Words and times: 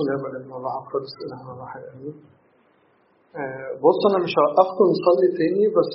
الله 0.00 0.22
والابن 0.24 0.50
والروح 0.52 0.74
القدس 0.82 1.12
اله 1.24 1.60
واحد 1.60 1.82
امين 1.94 2.16
آه، 3.36 3.68
بص 3.84 4.00
أنا 4.10 4.18
مش 4.24 4.32
هوقفكم 4.40 4.84
نصلي 4.94 5.28
تاني 5.38 5.64
بس 5.76 5.94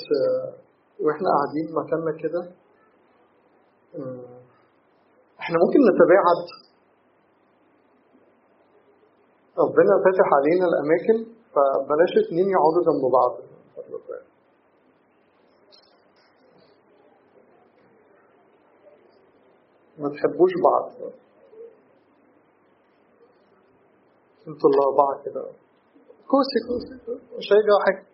وإحنا 1.04 1.28
قاعدين 1.36 1.68
مكاننا 1.80 2.12
كده 2.24 2.42
إحنا 5.40 5.56
ممكن 5.64 5.80
نتباعد 5.90 6.42
ربنا 9.64 9.94
فاتح 10.06 10.28
علينا 10.38 10.66
الاماكن 10.72 11.18
فبلاش 11.54 12.14
اتنين 12.26 12.48
يقعدوا 12.56 12.84
جنب 12.88 13.12
بعض. 13.12 13.34
ما 20.00 20.10
تحبوش 20.10 20.52
بعض 20.64 21.12
أنتوا 24.48 24.70
الاربعه 24.70 25.24
كده 25.26 25.42
كوسي 26.28 26.60
كوسي 26.68 26.96
مش 27.38 27.46
هيجي 27.54 27.72
حاجة 27.86 28.06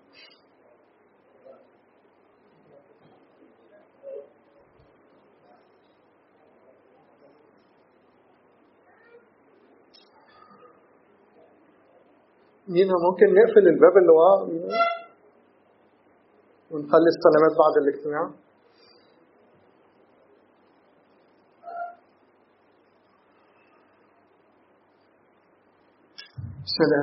مينا 12.68 12.94
ممكن 13.10 13.34
نقفل 13.34 13.68
الباب 13.68 13.98
اللي 13.98 14.12
ورا؟ 14.12 14.42
ونخلي 16.72 17.10
السلامات 17.16 17.58
بعد 17.62 17.76
الاجتماع. 17.82 18.32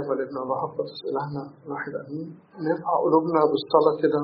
والابن 0.09 0.37
والروح 0.37 0.63
القدس 0.65 0.99
إلهنا 1.11 1.45
واحد. 1.69 1.93
أمين. 1.95 2.39
نرفع 2.67 2.93
قلوبنا 3.05 3.41
بالصلاة 3.51 3.97
كده. 4.03 4.23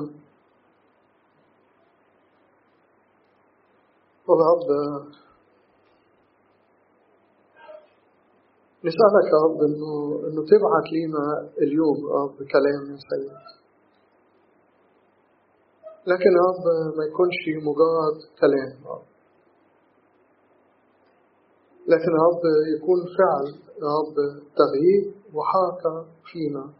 ورب 4.27 4.67
نسألك 8.85 9.27
يا 9.33 9.39
رب 9.45 9.57
إنه 9.67 9.91
إنه 10.27 10.41
تبعت 10.51 10.87
لينا 10.93 11.49
اليوم 11.61 11.97
يا 11.97 12.15
رب 12.23 12.37
كلام 12.53 12.91
يا 12.91 12.97
سيد. 13.09 13.31
لكن 16.07 16.31
يا 16.39 16.43
رب 16.49 16.65
ما 16.97 17.03
يكونش 17.05 17.41
مجرد 17.67 18.17
كلام 18.41 18.71
يا 18.85 18.89
رب. 18.91 19.07
لكن 21.87 22.11
يا 22.17 22.23
رب 22.29 22.43
يكون 22.77 22.99
فعل 23.17 23.47
يا 23.83 23.91
رب 23.99 24.15
تغيير. 24.61 25.14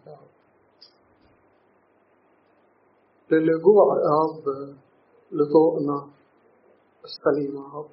رب 0.08 0.36
للرجوع 3.32 3.86
يا 3.98 4.16
رب 4.24 4.76
لطرقنا 5.32 6.08
السليمة 7.04 7.62
يا 7.68 7.74
رب. 7.78 7.90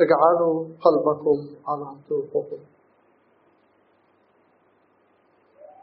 اجعلوا 0.00 0.68
قلبكم 0.84 1.38
على 1.66 1.96
طرقكم. 2.08 2.60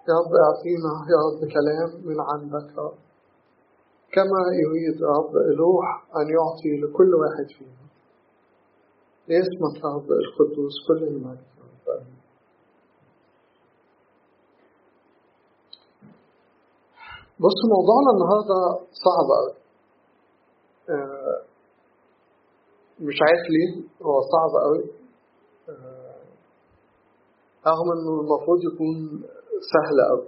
يا 0.09 0.15
رب 0.19 0.33
أعطينا 0.45 0.93
يا 1.13 1.19
رب 1.25 1.41
كلام 1.55 2.07
من 2.07 2.15
عندك 2.19 2.77
رب. 2.77 2.97
كما 4.11 4.41
يريد 4.63 5.01
يا 5.01 5.07
رب 5.07 5.35
الروح 5.35 6.05
أن 6.15 6.27
يعطي 6.29 6.81
لكل 6.81 7.15
واحد 7.15 7.47
فينا. 7.57 7.83
لاسمك 9.27 9.83
يا 9.83 9.89
رب 9.89 10.11
القدوس 10.11 10.73
كل 10.87 11.03
المجد 11.03 11.45
يا 11.57 11.63
رب 11.63 12.01
آمين. 12.01 12.23
بص 17.43 17.57
موضوعنا 17.75 18.09
النهارده 18.15 18.59
صعب 19.03 19.27
قوي. 19.37 19.53
آه، 20.89 21.41
مش 22.99 23.15
عارف 23.21 23.43
ليه 23.49 23.83
هو 24.05 24.21
صعب 24.21 24.53
قوي. 24.63 24.83
آه، 25.69 26.23
رغم 27.67 27.87
إنه 27.91 28.21
المفروض 28.21 28.59
يكون 28.73 28.95
سهل 29.73 29.97
قوي. 30.09 30.27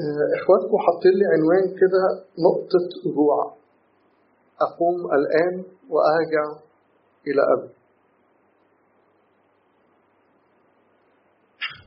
آه، 0.00 0.28
إخواتكم 0.42 0.78
حاطين 0.86 1.12
لي 1.12 1.24
عنوان 1.34 1.64
كده 1.80 2.02
نقطة 2.46 3.10
رجوع. 3.10 3.56
أقوم 4.60 4.96
الآن 5.18 5.64
وأرجع 5.90 6.44
إلى 7.26 7.42
أبي. 7.54 7.75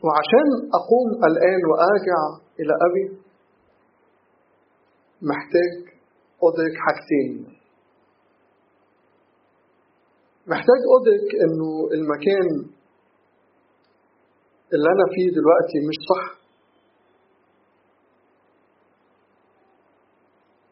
وعشان 0.04 0.48
أقوم 0.80 1.10
الآن 1.30 1.62
وأرجع 1.70 2.20
إلى 2.60 2.74
أبي 2.88 3.06
محتاج 5.22 5.74
أدرك 6.44 6.76
حاجتين. 6.86 7.58
محتاج 10.48 10.82
أدرك 10.98 11.30
إنه 11.44 11.90
المكان 11.94 12.48
اللي 14.74 14.90
أنا 14.96 15.06
فيه 15.14 15.28
دلوقتي 15.38 15.78
مش 15.90 15.98
صح. 16.12 16.40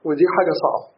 ودي 0.06 0.24
حاجة 0.38 0.52
صعبة. 0.64 0.98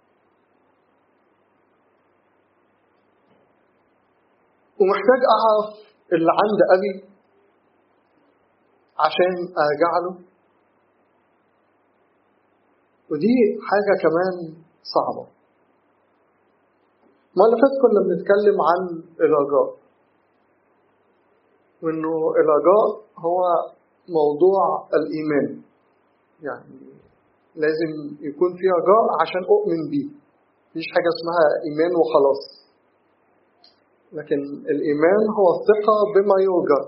ومحتاج 4.81 5.21
أعرف 5.35 5.75
اللي 6.13 6.31
عند 6.41 6.59
أبي 6.75 7.09
عشان 9.05 9.33
أرجع 9.65 9.91
له. 10.03 10.13
ودي 13.11 13.37
حاجة 13.69 13.93
كمان 14.03 14.33
صعبة. 14.95 15.27
ما 17.37 17.43
اللي 17.45 17.57
فات 17.61 17.73
كنا 17.81 17.99
بنتكلم 18.07 18.57
عن 18.69 18.81
الرجاء 19.25 19.69
وإنه 21.83 22.13
الرجاء 22.41 22.87
هو 23.25 23.39
موضوع 24.09 24.87
الإيمان. 24.93 25.61
يعني 26.41 26.79
لازم 27.55 27.91
يكون 28.21 28.49
في 28.59 28.65
رجاء 28.79 29.03
عشان 29.21 29.43
أؤمن 29.55 29.81
بيه. 29.91 30.09
مفيش 30.69 30.85
حاجة 30.95 31.09
اسمها 31.15 31.45
إيمان 31.67 31.91
وخلاص. 31.99 32.41
لكن 34.13 34.39
الإيمان 34.73 35.21
هو 35.37 35.47
الثقة 35.57 35.95
بما 36.15 36.35
يرجى. 36.49 36.81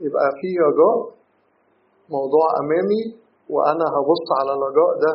يبقى 0.00 0.26
في 0.40 0.48
رجاء 0.68 1.17
موضوع 2.16 2.46
أمامي 2.62 3.02
وأنا 3.54 3.86
هبص 3.96 4.26
على 4.38 4.50
الرجاء 4.56 4.90
ده 5.04 5.12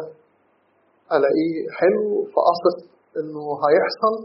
ألاقيه 1.16 1.56
حلو 1.80 2.06
فأثق 2.34 2.78
إنه 3.20 3.46
هيحصل 3.66 4.16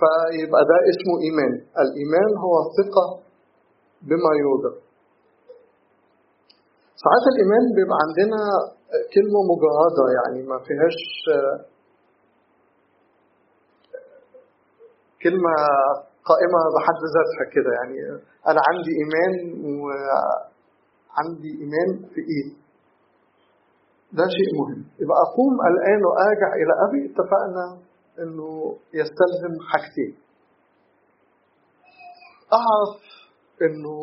فيبقى 0.00 0.62
ده 0.70 0.76
اسمه 0.90 1.14
إيمان. 1.26 1.52
الإيمان 1.82 2.30
هو 2.44 2.54
الثقة 2.64 3.06
بما 4.08 4.30
يرجى 4.44 4.72
ساعات 7.02 7.24
الإيمان 7.32 7.64
بيبقى 7.76 7.98
عندنا 8.04 8.40
كلمة 9.14 9.40
مجردة 9.52 10.04
يعني 10.16 10.40
ما 10.50 10.58
فيهاش 10.66 10.98
كلمة 15.22 15.54
قائمة 16.30 16.60
بحد 16.76 16.98
ذاتها 17.16 17.44
كده. 17.54 17.70
يعني 17.78 17.98
أنا 18.50 18.60
عندي 18.68 18.90
إيمان 19.00 19.32
وعندي 21.14 21.50
إيمان 21.60 22.08
في 22.14 22.20
إيه؟ 22.20 22.48
ده 24.12 24.24
شيء 24.36 24.50
مهم. 24.60 24.84
يبقى 25.00 25.16
أقوم 25.28 25.54
الآن 25.70 26.00
وأرجع 26.08 26.50
إلى 26.60 26.72
أبي 26.88 27.00
اتفقنا 27.10 27.66
إنه 28.18 28.76
يستلزم 28.94 29.54
حاجتين. 29.70 30.12
أعرف 32.60 33.00
إنه 33.62 33.96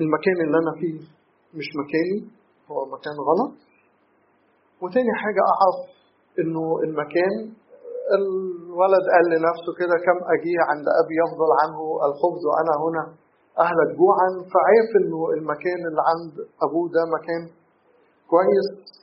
المكان 0.00 0.36
اللي 0.44 0.58
أنا 0.62 0.72
فيه 0.80 0.98
مش 1.58 1.68
مكاني 1.82 2.30
هو 2.70 2.84
مكان 2.86 3.14
غلط. 3.28 3.52
وتاني 4.82 5.12
حاجة 5.22 5.42
أعرف 5.52 5.78
إنه 6.38 6.78
المكان 6.84 7.34
الولد 8.18 9.04
قال 9.14 9.24
لنفسه 9.34 9.70
كده 9.80 9.96
كم 10.06 10.18
أجي 10.34 10.54
عند 10.70 10.86
أبي 11.00 11.14
يفضل 11.22 11.50
عنه 11.62 11.80
الخبز 12.08 12.42
وأنا 12.50 12.74
هنا. 12.84 13.04
أهلك 13.58 13.96
جوعا 13.98 14.28
فعرف 14.52 14.90
إنه 15.00 15.30
المكان 15.30 15.86
اللي 15.88 16.02
عند 16.10 16.48
أبوه 16.62 16.88
ده 16.88 17.00
مكان 17.18 17.50
كويس. 18.28 19.00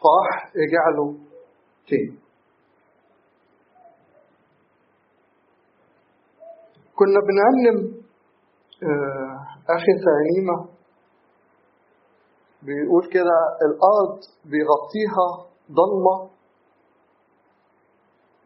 فراح 0.00 0.52
رجع 0.56 0.88
له 0.96 1.14
تاني. 1.88 2.18
كنا 6.94 7.20
بنعلم 7.20 8.02
آه 8.82 9.46
آخر 9.74 9.94
ترنيمة 10.04 10.68
بيقول 12.62 13.08
كده 13.08 13.38
الأرض 13.62 14.18
بيغطيها 14.44 15.50
ضلمة 15.70 16.30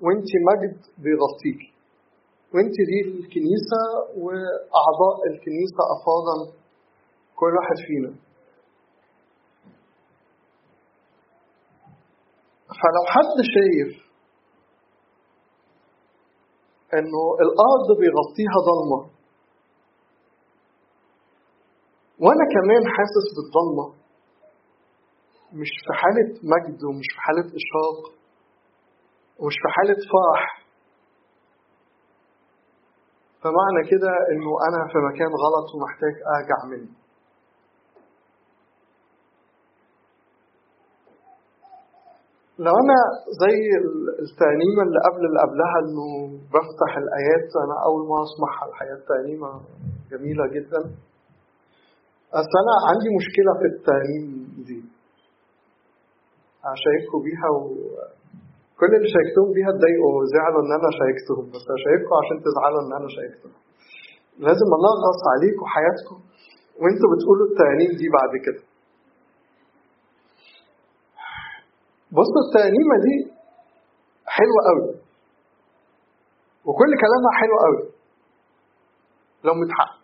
وانت 0.00 0.28
مجد 0.48 0.81
بيغطيكي. 0.98 1.74
وانت 2.55 2.77
دي 2.91 3.01
الكنيسة 3.09 3.83
وأعضاء 4.17 5.17
الكنيسة 5.31 5.83
أفاضل 5.97 6.53
كل 7.37 7.47
واحد 7.56 7.77
فينا. 7.87 8.15
فلو 12.69 13.05
حد 13.15 13.37
شايف 13.55 14.05
إنه 16.95 17.23
الأرض 17.45 17.99
بيغطيها 18.01 18.59
ضلمة 18.71 19.11
وأنا 22.21 22.45
كمان 22.55 22.83
حاسس 22.97 23.27
بالضلمة 23.37 23.95
مش 25.53 25.69
في 25.87 25.93
حالة 25.93 26.29
مجد 26.43 26.85
ومش 26.85 27.06
في 27.15 27.21
حالة 27.21 27.47
إشراق 27.47 28.15
ومش 29.39 29.55
في 29.55 29.69
حالة 29.69 29.97
فرح 30.12 30.63
فمعنى 33.44 33.81
كده 33.91 34.12
إنه 34.32 34.50
أنا 34.69 34.81
في 34.93 34.99
مكان 35.08 35.31
غلط 35.44 35.67
ومحتاج 35.75 36.14
أرجع 36.37 36.58
منه. 36.70 36.93
لو 42.58 42.73
أنا 42.82 42.99
زي 43.43 43.56
الترنيمه 44.25 44.82
اللي 44.87 45.00
قبل 45.06 45.23
اللي 45.26 45.41
قبلها 45.46 45.76
إنه 45.85 46.08
بفتح 46.52 46.91
الآيات 47.05 47.49
أنا 47.64 47.76
أول 47.87 48.02
ما 48.08 48.17
أسمعها. 48.26 48.69
الحقيقة 48.69 48.96
الترنيمه 49.02 49.50
جميلة 50.11 50.44
جدا. 50.56 50.81
بس 52.35 52.50
أنا 52.62 52.75
عندي 52.88 53.08
مشكلة 53.20 53.52
في 53.61 53.67
الترنيم 53.75 54.25
دي. 54.69 54.81
هشارككم 56.64 57.19
بيها 57.26 57.49
وكل 58.84 58.94
اللي 58.96 59.08
شاركتهم 59.16 59.48
بيها 59.56 59.70
اتضايقوا 59.75 60.12
وزعلوا 60.19 60.60
إن 60.64 60.72
أنا 60.78 60.88
شاركتهم 60.98 61.44
بس 61.52 61.64
هشارككم 61.75 62.14
عشان 62.20 62.36
تزعلوا 62.46 62.81
إن 62.84 62.92
أنا 62.98 63.08
شاركتهم 63.16 63.52
لازم 64.46 64.69
انغص 64.78 65.20
عليكم 65.34 65.64
حياتكم 65.75 66.19
وانتوا 66.81 67.08
بتقولوا 67.12 67.46
الترانيم 67.50 67.90
دي 68.00 68.06
بعد 68.19 68.32
كده. 68.46 68.62
بصوا 72.16 72.40
الترنيمة 72.46 72.96
دي 73.06 73.16
حلوة 74.36 74.60
قوي. 74.69 74.94
وكل 76.66 76.90
كلامها 77.04 77.32
حلو 77.40 77.56
قوي. 77.64 77.82
لو 79.44 79.54
متحقق 79.54 80.00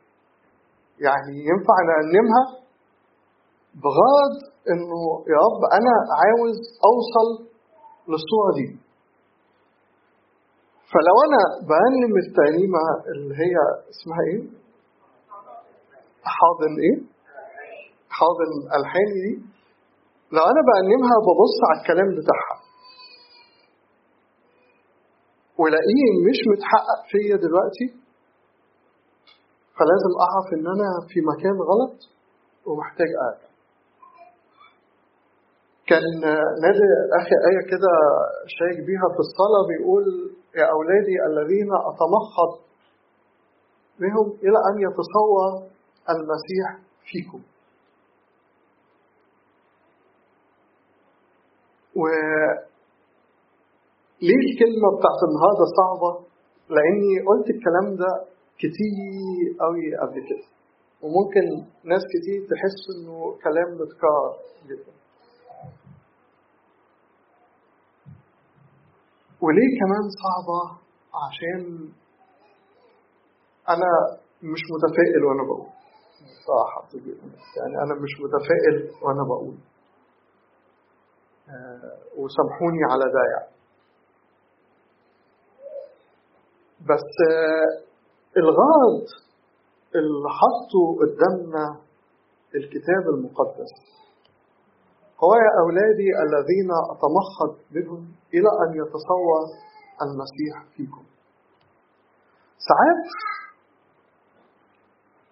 يعني 1.07 1.35
ينفع 1.51 1.77
نرنمها 1.91 2.45
بغرض 3.83 4.35
إنه 4.71 5.01
يا 5.33 5.39
رب 5.47 5.63
أنا 5.79 5.93
عاوز 6.21 6.57
أوصل 6.91 7.50
للصورة 8.13 8.51
دي 8.59 8.69
فلو 10.93 11.17
أنا 11.27 11.43
برنم 11.73 12.13
الترنيمة 12.25 12.83
اللي 13.13 13.35
هي 13.43 13.55
اسمها 13.93 14.23
إيه؟ 14.31 14.43
حاضن 16.37 16.73
إيه؟ 16.85 16.97
حاضن 18.19 18.51
الحاني 18.79 19.17
دي 19.27 19.35
لو 20.37 20.43
أنا 20.53 20.61
برنمها 20.71 21.17
ببص 21.27 21.57
على 21.69 21.81
الكلام 21.81 22.09
بتاعها 22.19 22.57
ولاقيه 25.61 26.07
مش 26.29 26.39
متحقق 26.53 27.01
فيا 27.11 27.37
دلوقتي 27.47 27.87
فلازم 29.77 30.13
أعرف 30.27 30.47
إن 30.57 30.67
أنا 30.75 30.89
في 31.11 31.19
مكان 31.33 31.57
غلط 31.71 31.97
ومحتاج 32.67 33.09
ارجع 33.27 33.50
كان 35.91 36.05
نادي 36.65 36.87
أخي 37.21 37.37
آية 37.51 37.63
كده 37.73 37.93
شايك 38.57 38.79
بيها 38.87 39.07
في 39.15 39.21
الصلاة 39.27 39.63
بيقول 39.71 40.05
يا 40.57 40.67
أولادي 40.77 41.17
الذين 41.31 41.71
أتمخض 41.91 42.53
بهم 44.01 44.27
إلى 44.45 44.59
أن 44.69 44.77
يتصور 44.87 45.51
المسيح 46.11 46.69
فيكم. 47.11 47.43
و 51.97 52.03
ليه 54.23 54.41
الكلمة 54.51 54.89
بتاعت 54.99 55.21
النهاردة 55.29 55.65
صعبة؟ 55.81 56.11
لأني 56.77 57.15
قلت 57.29 57.47
الكلام 57.51 57.97
ده 57.97 58.11
كتير 58.59 59.57
قوي 59.61 59.97
قبل 60.03 60.21
كده. 60.29 60.47
وممكن 61.03 61.45
ناس 61.85 62.03
كتير 62.15 62.41
تحس 62.51 62.81
إنه 62.97 63.37
كلام 63.45 63.69
متكرر 63.81 64.33
جدا. 64.69 65.00
وليه 69.43 69.71
كمان 69.81 70.05
صعبة؟ 70.23 70.61
عشان 71.25 71.89
أنا 73.69 73.91
مش 74.43 74.63
متفائل 74.75 75.25
وأنا 75.25 75.43
بقول. 75.43 75.69
صراحة 76.47 76.89
يعني 77.57 77.75
أنا 77.85 77.95
مش 77.95 78.13
متفائل 78.25 78.77
وأنا 79.03 79.23
بقول. 79.29 79.57
وسامحوني 82.17 82.83
على 82.91 83.05
ده 83.05 83.23
يعني. 83.35 83.53
بس 86.81 87.11
الغرض 88.37 89.05
اللي 89.95 90.29
حطه 90.41 90.83
قدامنا 91.01 91.81
الكتاب 92.55 93.03
المقدس. 93.15 93.73
هو 95.25 95.33
يا 95.35 95.51
أولادي 95.63 96.09
الذين 96.25 96.71
أتمخض 96.93 97.59
بهم 97.75 98.13
إلى 98.35 98.51
أن 98.63 98.71
يتصور 98.81 99.43
المسيح 100.03 100.55
فيكم. 100.77 101.05
ساعات 102.69 103.07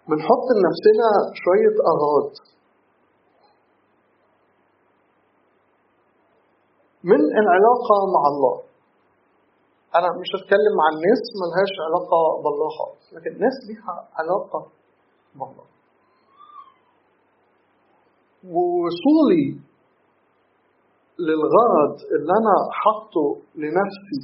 بنحط 0.07 0.45
لنفسنا 0.57 1.09
شوية 1.43 1.75
أغراض. 1.93 2.31
من 7.03 7.21
العلاقة 7.41 7.95
مع 8.15 8.23
الله. 8.27 8.61
أنا 9.95 10.09
مش 10.19 10.27
هتكلم 10.35 10.75
عن 10.85 10.93
ناس 11.07 11.23
ملهاش 11.41 11.73
علاقة 11.87 12.41
بالله 12.43 12.69
خالص 12.79 13.13
لكن 13.13 13.31
ناس 13.39 13.55
ليها 13.67 14.07
علاقة 14.13 14.71
بالله. 15.35 15.65
ووصولي 18.53 19.68
للغرض 21.27 21.95
اللي 22.15 22.33
أنا 22.41 22.55
حاطه 22.71 23.27
لنفسي 23.55 24.21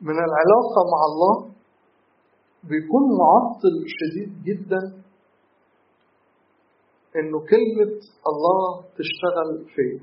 من 0.00 0.16
العلاقة 0.26 0.80
مع 0.92 1.00
الله 1.10 1.34
بيكون 2.64 3.02
معطل 3.18 3.74
شديد 3.98 4.42
جدا 4.44 4.82
إنه 7.16 7.38
كلمة 7.40 8.00
الله 8.30 8.82
تشتغل 8.98 9.50
فيا. 9.74 10.00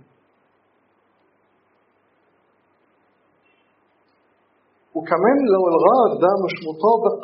وكمان 4.96 5.38
لو 5.54 5.64
الغرض 5.74 6.12
ده 6.22 6.32
مش 6.46 6.56
مطابق 6.70 7.20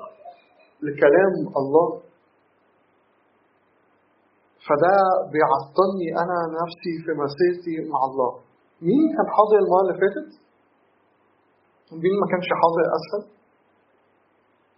لكلام 0.81 1.33
الله 1.57 2.01
فده 4.67 4.95
بيعطلني 5.33 6.07
أنا 6.23 6.37
نفسي 6.61 6.93
في 7.05 7.11
مسيرتي 7.23 7.75
مع 7.91 7.99
الله. 8.09 8.31
مين 8.81 9.03
كان 9.15 9.27
حاضر 9.35 9.57
المرة 9.63 9.81
اللي 9.85 9.97
فاتت؟ 10.01 10.29
مين 12.03 12.15
ما 12.21 12.27
كانش 12.31 12.47
حاضر 12.61 12.83
أسفل؟ 12.97 13.23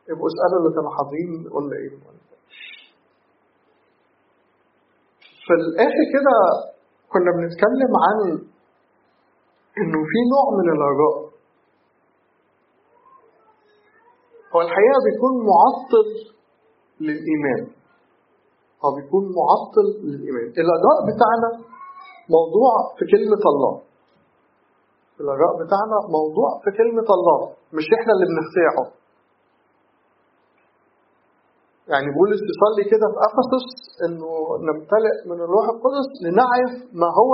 يبقوا 0.10 0.28
اسألوا 0.32 0.58
اللي 0.60 0.72
كانوا 0.76 0.92
حاضرين 0.98 1.32
ولا 1.56 1.76
إيه 1.82 1.90
في 5.46 5.54
الآخر 5.60 6.04
كده 6.16 6.36
كنا 7.14 7.32
بنتكلم 7.38 7.92
عن 8.06 8.18
إنه 9.78 10.00
في 10.12 10.20
نوع 10.34 10.46
من 10.60 10.68
الرجاء. 10.76 11.18
هو 14.56 14.62
الحقيقة 14.62 15.00
بيكون 15.06 15.34
معطل 15.52 16.08
للإيمان. 17.00 17.79
هو 18.84 18.90
بيكون 18.96 19.24
معطل 19.40 19.86
للإيمان. 20.08 20.48
الرجاء 20.62 20.98
بتاعنا 21.10 21.50
موضوع 22.36 22.74
في 22.98 23.04
كلمة 23.14 23.44
الله. 23.52 23.74
الرجاء 25.22 25.52
بتاعنا 25.64 25.98
موضوع 26.18 26.50
في 26.64 26.70
كلمة 26.80 27.08
الله 27.18 27.40
مش 27.78 27.86
إحنا 27.98 28.12
اللي 28.14 28.26
بنخترعه 28.32 28.86
يعني 31.92 32.08
بولس 32.18 32.42
يصلي 32.52 32.84
كده 32.92 33.06
في 33.14 33.18
افسس 33.30 33.68
إنه 34.06 34.32
نمتلئ 34.68 35.16
من 35.30 35.38
الروح 35.46 35.66
القدس 35.74 36.10
لنعرف 36.26 36.74
ما 37.02 37.08
هو 37.20 37.32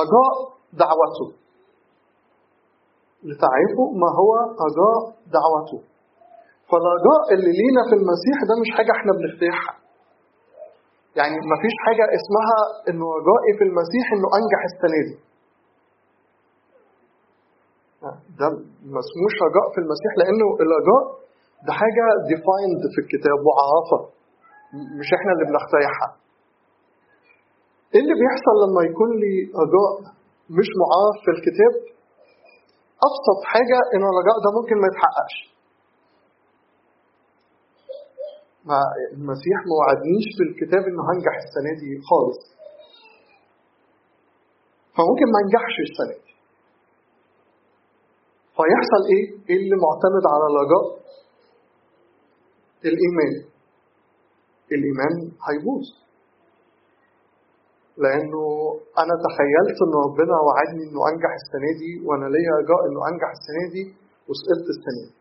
رجاء 0.00 0.34
دعوته. 0.82 1.28
لتعرفوا 3.28 3.88
ما 4.02 4.10
هو 4.20 4.30
رجاء 4.66 4.98
دعوته. 5.36 5.78
فالرجاء 6.70 7.22
اللي 7.34 7.52
لينا 7.60 7.82
في 7.88 7.94
المسيح 8.00 8.36
ده 8.48 8.54
مش 8.62 8.70
حاجة 8.76 8.92
إحنا 8.98 9.12
بنخترعها. 9.18 9.74
يعني 11.18 11.36
ما 11.50 11.56
فيش 11.62 11.74
حاجة 11.86 12.04
اسمها 12.18 12.58
إنه 12.88 13.06
رجائي 13.18 13.52
في 13.58 13.64
المسيح 13.68 14.04
إنه 14.14 14.28
أنجح 14.38 14.60
السنة 14.70 15.00
دي. 15.08 15.16
ده 18.38 18.46
ما 18.92 18.98
اسموش 19.04 19.34
رجاء 19.48 19.66
في 19.74 19.78
المسيح 19.84 20.12
لأنه 20.20 20.46
الرجاء 20.62 21.02
ده 21.66 21.72
حاجة 21.80 22.04
defined 22.32 22.82
في 22.94 22.98
الكتاب 23.04 23.38
معرفه 23.50 24.00
مش 25.00 25.08
إحنا 25.16 25.30
اللي 25.34 25.44
بنخترعها. 25.50 26.08
إيه 27.94 28.00
اللي 28.04 28.16
بيحصل 28.22 28.54
لما 28.64 28.80
يكون 28.90 29.10
لي 29.22 29.34
رجاء 29.62 29.92
مش 30.58 30.68
معرف 30.82 31.16
في 31.24 31.30
الكتاب؟ 31.36 31.72
أبسط 33.08 33.38
حاجة 33.52 33.78
ان 33.94 34.02
الرجاء 34.10 34.36
ده 34.44 34.50
ممكن 34.58 34.76
ما 34.82 34.86
يتحققش. 34.90 35.36
ما 38.64 38.78
المسيح 39.12 39.56
ما 39.68 39.74
وعدنيش 39.80 40.26
في 40.36 40.42
الكتاب 40.48 40.82
إنه 40.90 41.02
هنجح 41.10 41.34
السنة 41.44 41.72
دي 41.80 41.90
خالص. 42.10 42.40
فممكن 44.96 45.26
ما 45.34 45.38
ينجحش 45.42 45.76
السنة 45.88 46.14
دي. 46.24 46.32
فيحصل 48.56 49.02
إيه؟ 49.12 49.24
إيه 49.48 49.58
اللي 49.62 49.76
معتمد 49.86 50.24
على 50.32 50.44
الرجاء؟ 50.50 50.86
الإيمان. 52.90 53.34
الإيمان 54.72 55.14
هيبوظ. 55.46 55.84
لأنه 58.02 58.44
أنا 59.02 59.14
تخيلت 59.26 59.78
إن 59.86 59.92
ربنا 60.06 60.36
وعدني 60.46 60.82
إنه 60.88 61.00
أنجح 61.12 61.32
السنة 61.42 61.70
دي 61.80 61.92
وأنا 62.06 62.26
ليا 62.34 62.52
رجاء 62.60 62.80
إنه 62.88 63.00
أنجح 63.10 63.30
السنة 63.38 63.64
دي 63.74 63.84
وسقطت 64.28 64.68
السنة 64.76 65.02
دي. 65.08 65.17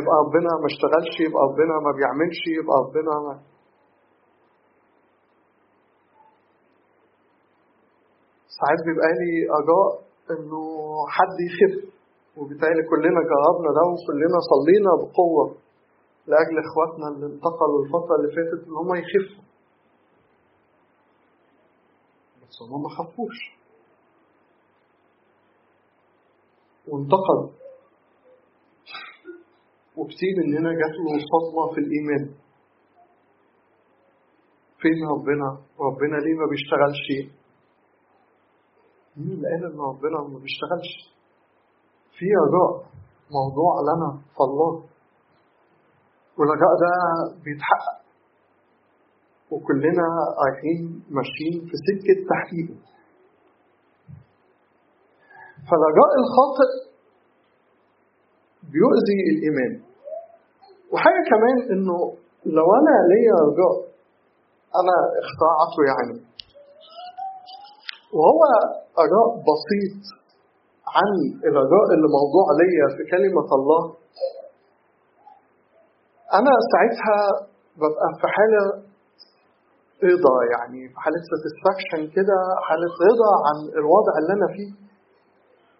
يبقى 0.00 0.14
ربنا 0.24 0.50
ما 0.62 0.66
اشتغلش 0.72 1.14
يبقى 1.26 1.42
ربنا 1.48 1.74
ما 1.86 1.90
بيعملش 1.98 2.40
يبقى 2.58 2.76
ربنا 2.84 3.12
ما 3.26 3.34
ساعات 8.58 8.80
بيبقى 8.86 9.08
لي 9.18 9.30
رجاء 9.58 9.88
إنه 10.30 10.62
حد 11.16 11.36
يخف 11.48 11.74
وبالتالي 12.36 12.82
كلنا 12.90 13.20
جربنا 13.30 13.70
ده 13.78 13.82
وكلنا 13.90 14.38
صلينا 14.52 14.90
بقوة 15.02 15.56
لأجل 16.26 16.56
إخواتنا 16.66 17.08
اللي 17.08 17.26
انتقلوا 17.26 17.84
الفترة 17.84 18.14
اللي 18.16 18.28
فاتت 18.36 18.66
إن 18.66 18.72
هم 18.76 18.94
يخفوا. 18.94 19.44
بس 22.42 22.56
هم 22.62 22.82
ما 22.82 22.88
خفوش. 22.88 23.36
وانتقل. 26.88 27.40
وكتير 29.98 30.34
مننا 30.46 30.70
جات 30.80 30.94
له 31.04 31.12
صدمة 31.32 31.64
في 31.74 31.80
الإيمان 31.80 32.24
فين 34.80 34.98
ربنا؟ 35.14 35.48
ربنا 35.80 36.16
ليه 36.24 36.34
ما 36.42 36.46
بيشتغلش؟ 36.52 37.06
مين 39.16 39.30
اللي 39.32 39.48
قال 39.48 39.64
إن 39.72 39.80
ربنا 39.80 40.18
ما 40.32 40.38
بيشتغلش؟ 40.38 40.90
في 42.18 42.26
رجاء 42.42 42.72
موضوع 43.38 43.72
لنا 43.88 44.10
في 44.34 44.40
الله 44.48 44.72
والرجاء 46.38 46.72
ده 46.82 46.92
بيتحقق 47.44 47.98
وكلنا 49.50 50.06
رايحين 50.42 51.04
ماشيين 51.10 51.60
في 51.68 51.74
سكة 51.88 52.16
تحقيقه 52.30 52.76
فالرجاء 55.68 56.10
الخاطئ 56.22 56.70
بيؤذي 58.72 59.18
الإيمان 59.32 59.87
وحاجة 60.92 61.22
كمان 61.32 61.56
إنه 61.72 61.98
لو 62.58 62.66
أنا 62.80 62.94
ليا 63.12 63.36
رجاء 63.48 63.74
أنا 64.80 64.96
اخترعته 65.22 65.78
يعني. 65.90 66.16
وهو 68.18 68.40
رجاء 69.02 69.26
بسيط 69.48 69.98
عن 70.96 71.10
الرجاء 71.48 71.84
اللي 71.94 72.08
موضوع 72.18 72.46
ليا 72.62 72.86
في 72.96 73.02
كلمة 73.12 73.48
الله. 73.58 73.82
أنا 76.38 76.52
ساعتها 76.72 77.18
ببقى 77.80 78.06
في 78.20 78.26
حالة 78.36 78.62
رضا 80.10 80.34
يعني 80.54 80.88
في 80.92 80.96
حالة 81.04 81.20
ساتسفاكشن 81.30 82.14
كده 82.16 82.36
حالة 82.68 82.90
رضا 83.10 83.32
عن 83.48 83.56
الوضع 83.80 84.12
اللي 84.20 84.32
أنا 84.38 84.48
فيه. 84.56 84.70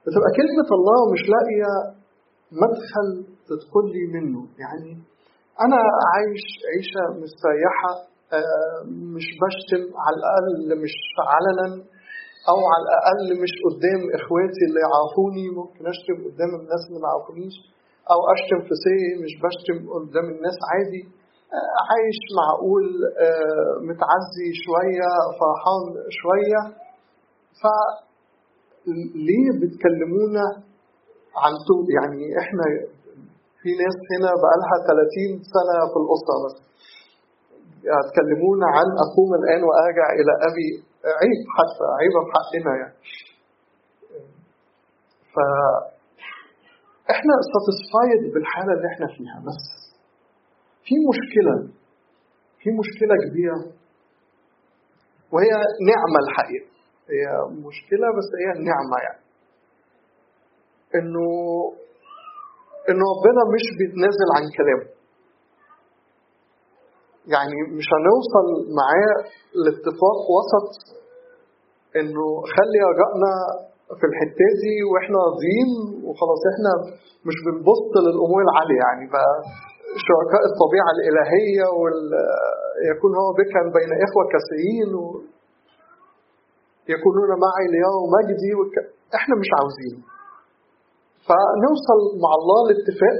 بتبقى 0.04 0.30
كلمة 0.40 0.68
الله 0.78 0.98
مش 1.12 1.22
لاقية 1.34 1.72
مدخل 2.62 3.08
تدخل 3.50 3.84
لي 3.94 4.04
منه. 4.14 4.40
يعني 4.62 4.92
أنا 5.64 5.78
عايش 6.12 6.46
عيشة 6.70 7.02
مستريحة 7.22 7.92
مش 9.16 9.26
بشتم 9.42 9.84
على 10.04 10.16
الأقل 10.20 10.82
مش 10.84 10.96
علنا 11.32 11.68
أو 12.50 12.58
على 12.72 12.82
الأقل 12.86 13.28
مش 13.42 13.52
قدام 13.66 14.00
إخواتي 14.18 14.62
اللي 14.68 14.80
يعرفوني. 14.86 15.44
ممكن 15.58 15.82
أشتم 15.94 16.16
قدام 16.28 16.50
الناس 16.60 16.82
اللي 16.88 17.00
ما 17.02 17.08
يعرفونيش 17.10 17.56
أو 18.12 18.18
أشتم 18.34 18.60
في 18.68 18.74
سي 18.84 18.98
مش 19.22 19.32
بشتم 19.44 19.78
قدام 19.96 20.26
الناس 20.34 20.56
عادي. 20.70 21.02
عايش 21.88 22.20
معقول 22.38 22.84
متعزي 23.88 24.48
شوية 24.64 25.10
فرحان 25.40 25.84
شوية. 26.20 26.62
فليه 28.86 29.48
بتكلمونا 29.60 30.46
عن 31.42 31.52
يعني 31.96 32.24
إحنا 32.42 32.64
في 33.62 33.70
ناس 33.82 33.96
هنا 34.12 34.30
بقالها 34.42 34.76
30 34.86 35.42
سنة 35.54 35.76
في 35.92 35.96
الأسرة 36.02 36.36
مثلا 36.46 36.66
يتكلمون 37.92 38.60
عن 38.74 38.86
أقوم 39.04 39.30
الآن 39.40 39.60
وأرجع 39.68 40.06
إلى 40.18 40.32
أبي 40.48 40.68
عيب 41.20 41.40
حتى 41.56 41.86
عيبة 42.00 42.20
في 42.24 42.30
حقنا 42.36 42.72
يعني. 42.80 42.94
ف 45.34 45.36
إحنا 47.14 47.34
ساتسفايد 47.52 48.34
بالحالة 48.34 48.72
اللي 48.72 48.88
إحنا 48.92 49.06
فيها 49.06 49.42
بس. 49.46 49.62
في 50.84 50.94
مشكلة 51.10 51.54
في 52.62 52.70
مشكلة 52.70 53.14
كبيرة. 53.30 53.60
وهي 55.32 55.50
نعمة 55.90 56.18
الحقيقة. 56.28 56.70
هي 57.10 57.26
مشكلة 57.68 58.06
بس 58.18 58.28
هي 58.40 58.48
نعمة 58.64 58.96
يعني. 59.06 59.22
إنه 60.94 61.26
إنه 62.90 63.04
ربنا 63.14 63.42
مش 63.54 63.64
بيتنازل 63.78 64.28
عن 64.36 64.44
كلامه 64.58 64.86
يعني 67.34 67.56
مش 67.78 67.86
هنوصل 67.96 68.46
معاه 68.80 69.14
لاتفاق 69.64 70.18
وسط 70.36 70.68
إنه 72.00 72.24
خلي 72.56 72.80
رجائنا 72.90 73.32
في 73.98 74.04
الحتة 74.10 74.46
دي 74.62 74.74
وإحنا 74.90 75.16
راضيين 75.28 75.70
وخلاص 76.06 76.40
إحنا 76.52 76.72
مش 77.28 77.36
بنبص 77.46 77.82
للأمور 78.04 78.40
العالية 78.46 78.80
يعني 78.86 79.04
بقى 79.16 79.32
شركاء 80.08 80.42
الطبيعة 80.50 80.90
الإلهية 80.96 81.66
وال 81.80 82.00
يكون 82.92 83.12
هو 83.20 83.28
بكا 83.38 83.60
بين 83.76 83.90
إخوة 84.06 84.24
كثيرين 84.34 84.90
و 85.00 85.04
يكونون 86.94 87.30
معي 87.44 87.66
ليوم 87.74 88.02
مجدي. 88.16 88.50
إحنا 89.18 89.34
مش 89.42 89.48
عاوزين 89.58 89.96
فنوصل 91.28 92.00
مع 92.22 92.30
الله 92.40 92.60
لاتفاق 92.68 93.18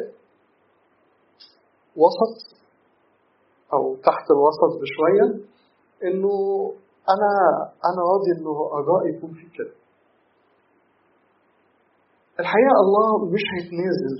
وسط 1.96 2.58
أو 3.72 3.96
تحت 3.96 4.26
الوسط 4.30 4.80
بشوية 4.80 5.26
إنه 6.04 6.36
أنا 7.14 7.32
أنا 7.88 8.00
راضي 8.10 8.30
إنه 8.38 8.52
رجائي 8.78 9.16
يكون 9.16 9.32
في 9.34 9.46
كده. 9.56 9.74
الحقيقة 12.40 12.76
الله 12.84 13.24
مش 13.34 13.42
هيتنازل 13.54 14.16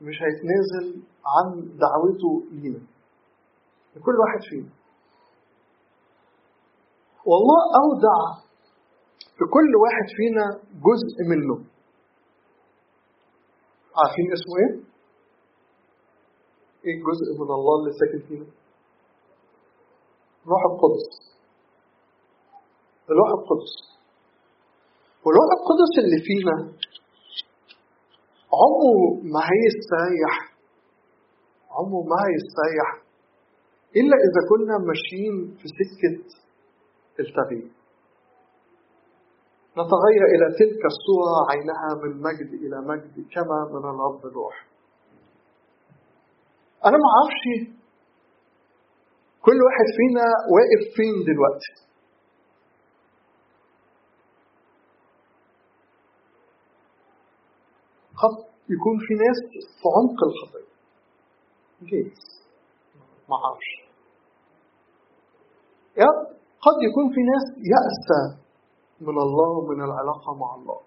مش 0.00 0.16
هيتنازل 0.22 1.02
عن 1.26 1.46
دعوته 1.78 2.42
لينا. 2.52 2.82
لكل 3.96 4.14
واحد 4.20 4.40
فينا. 4.50 4.70
والله 7.26 7.60
أودع 7.82 8.42
في 9.38 9.44
كل 9.54 9.70
واحد 9.82 10.06
فينا 10.16 10.46
جزء 10.88 11.16
منه. 11.30 11.64
عارفين 13.98 14.26
اسمه 14.36 14.54
إيه؟ 14.60 14.72
إيه 16.84 16.94
الجزء 16.98 17.28
من 17.40 17.50
الله 17.58 17.74
اللي 17.80 17.92
ساكن 18.00 18.28
فينا؟ 18.28 18.46
روح 20.46 20.62
القدس 20.70 21.08
الروح 23.10 23.28
القدس 23.38 23.72
والروح 25.24 25.48
القدس 25.58 25.92
اللي 26.04 26.20
فينا 26.28 26.56
عمره 28.60 29.22
ما 29.34 29.40
هيستريح 29.52 30.34
عمره 31.70 32.02
ما 32.10 32.18
هيستريح 32.28 32.88
إلا 33.96 34.16
إذا 34.26 34.40
كنا 34.50 34.74
ماشيين 34.88 35.56
في 35.58 35.66
سكة 35.78 36.40
التغيير 37.20 37.70
نتغير 39.72 40.22
إلى 40.34 40.46
تلك 40.58 40.82
الصورة 40.92 41.50
عينها 41.50 41.88
من 42.02 42.22
مجد 42.22 42.50
إلى 42.64 42.80
مجد 42.80 43.26
كما 43.34 43.58
من 43.72 43.84
الرب 43.90 44.26
الروح. 44.26 44.66
أنا 46.84 46.96
ما 46.96 47.08
أعرفش. 47.16 47.44
كل 49.42 49.58
واحد 49.66 49.86
فينا 49.96 50.26
واقف 50.54 50.96
فين 50.96 51.14
دلوقتي؟ 51.34 51.72
قد 58.22 58.44
يكون 58.70 58.98
في 59.06 59.14
ناس 59.14 59.38
في 59.80 59.88
عمق 59.96 60.18
الخطية 60.28 60.70
جيز 61.82 62.18
ما 63.28 63.36
أعرفش. 63.36 63.70
قد 66.60 66.76
يكون 66.90 67.06
في 67.14 67.20
ناس 67.32 67.44
يأسى. 67.72 68.40
من 69.00 69.16
الله 69.26 69.48
ومن 69.58 69.84
العلاقة 69.84 70.34
مع 70.34 70.54
الله. 70.54 70.80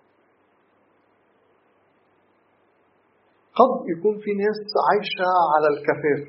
قد 3.56 3.74
يكون 3.98 4.16
في 4.24 4.32
ناس 4.34 4.60
عايشة 4.88 5.30
على 5.56 5.68
الكفاف 5.74 6.24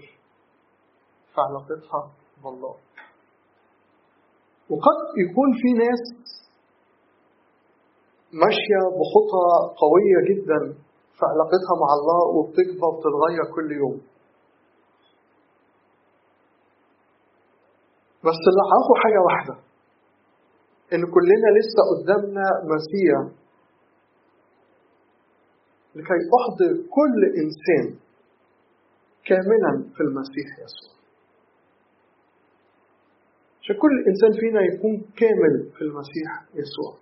في 1.35 1.41
علاقتها 1.41 2.13
بالله. 2.45 2.75
وقد 4.71 4.99
يكون 5.25 5.51
في 5.61 5.73
ناس 5.85 6.03
ماشية 8.33 8.81
بخطى 8.99 9.47
قوية 9.83 10.19
جدا 10.31 10.61
في 11.17 11.25
علاقتها 11.33 11.75
مع 11.83 11.91
الله 11.99 12.21
وبتكبر 12.37 12.87
وبتتغير 12.89 13.45
كل 13.55 13.73
يوم. 13.73 13.97
بس 18.25 18.41
اللي 18.51 18.63
حاجة 19.03 19.21
واحدة. 19.29 19.74
إن 20.93 21.03
كلنا 21.15 21.49
لسه 21.59 21.81
قدامنا 21.91 22.45
مسيح 22.75 23.19
لكي 25.95 26.21
أحضر 26.39 26.73
كل 26.97 27.19
إنسان 27.43 27.99
كاملا 29.27 29.73
في 29.95 30.01
المسيح 30.01 30.49
يسوع. 30.65 30.95
عشان 33.61 33.77
كل 33.77 33.95
إنسان 34.11 34.33
فينا 34.41 34.61
يكون 34.61 34.95
كامل 35.21 35.55
في 35.77 35.83
المسيح 35.83 36.31
يسوع. 36.55 36.93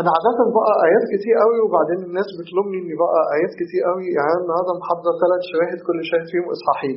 أنا 0.00 0.10
عادة 0.14 0.40
بقى 0.58 0.72
آيات 0.88 1.04
كتير 1.14 1.34
قوي 1.44 1.58
وبعدين 1.64 2.00
الناس 2.08 2.28
بتلومني 2.38 2.76
إني 2.82 2.94
بقى 3.02 3.20
آيات 3.36 3.52
كتير 3.60 3.80
قوي. 3.88 4.06
يعني 4.18 4.36
النهارده 4.42 4.72
محضر 4.82 5.12
ثلاث 5.22 5.42
شواهد 5.52 5.78
كل 5.86 5.98
شاهد 6.10 6.26
فيهم 6.32 6.46
إصحاحين. 6.56 6.96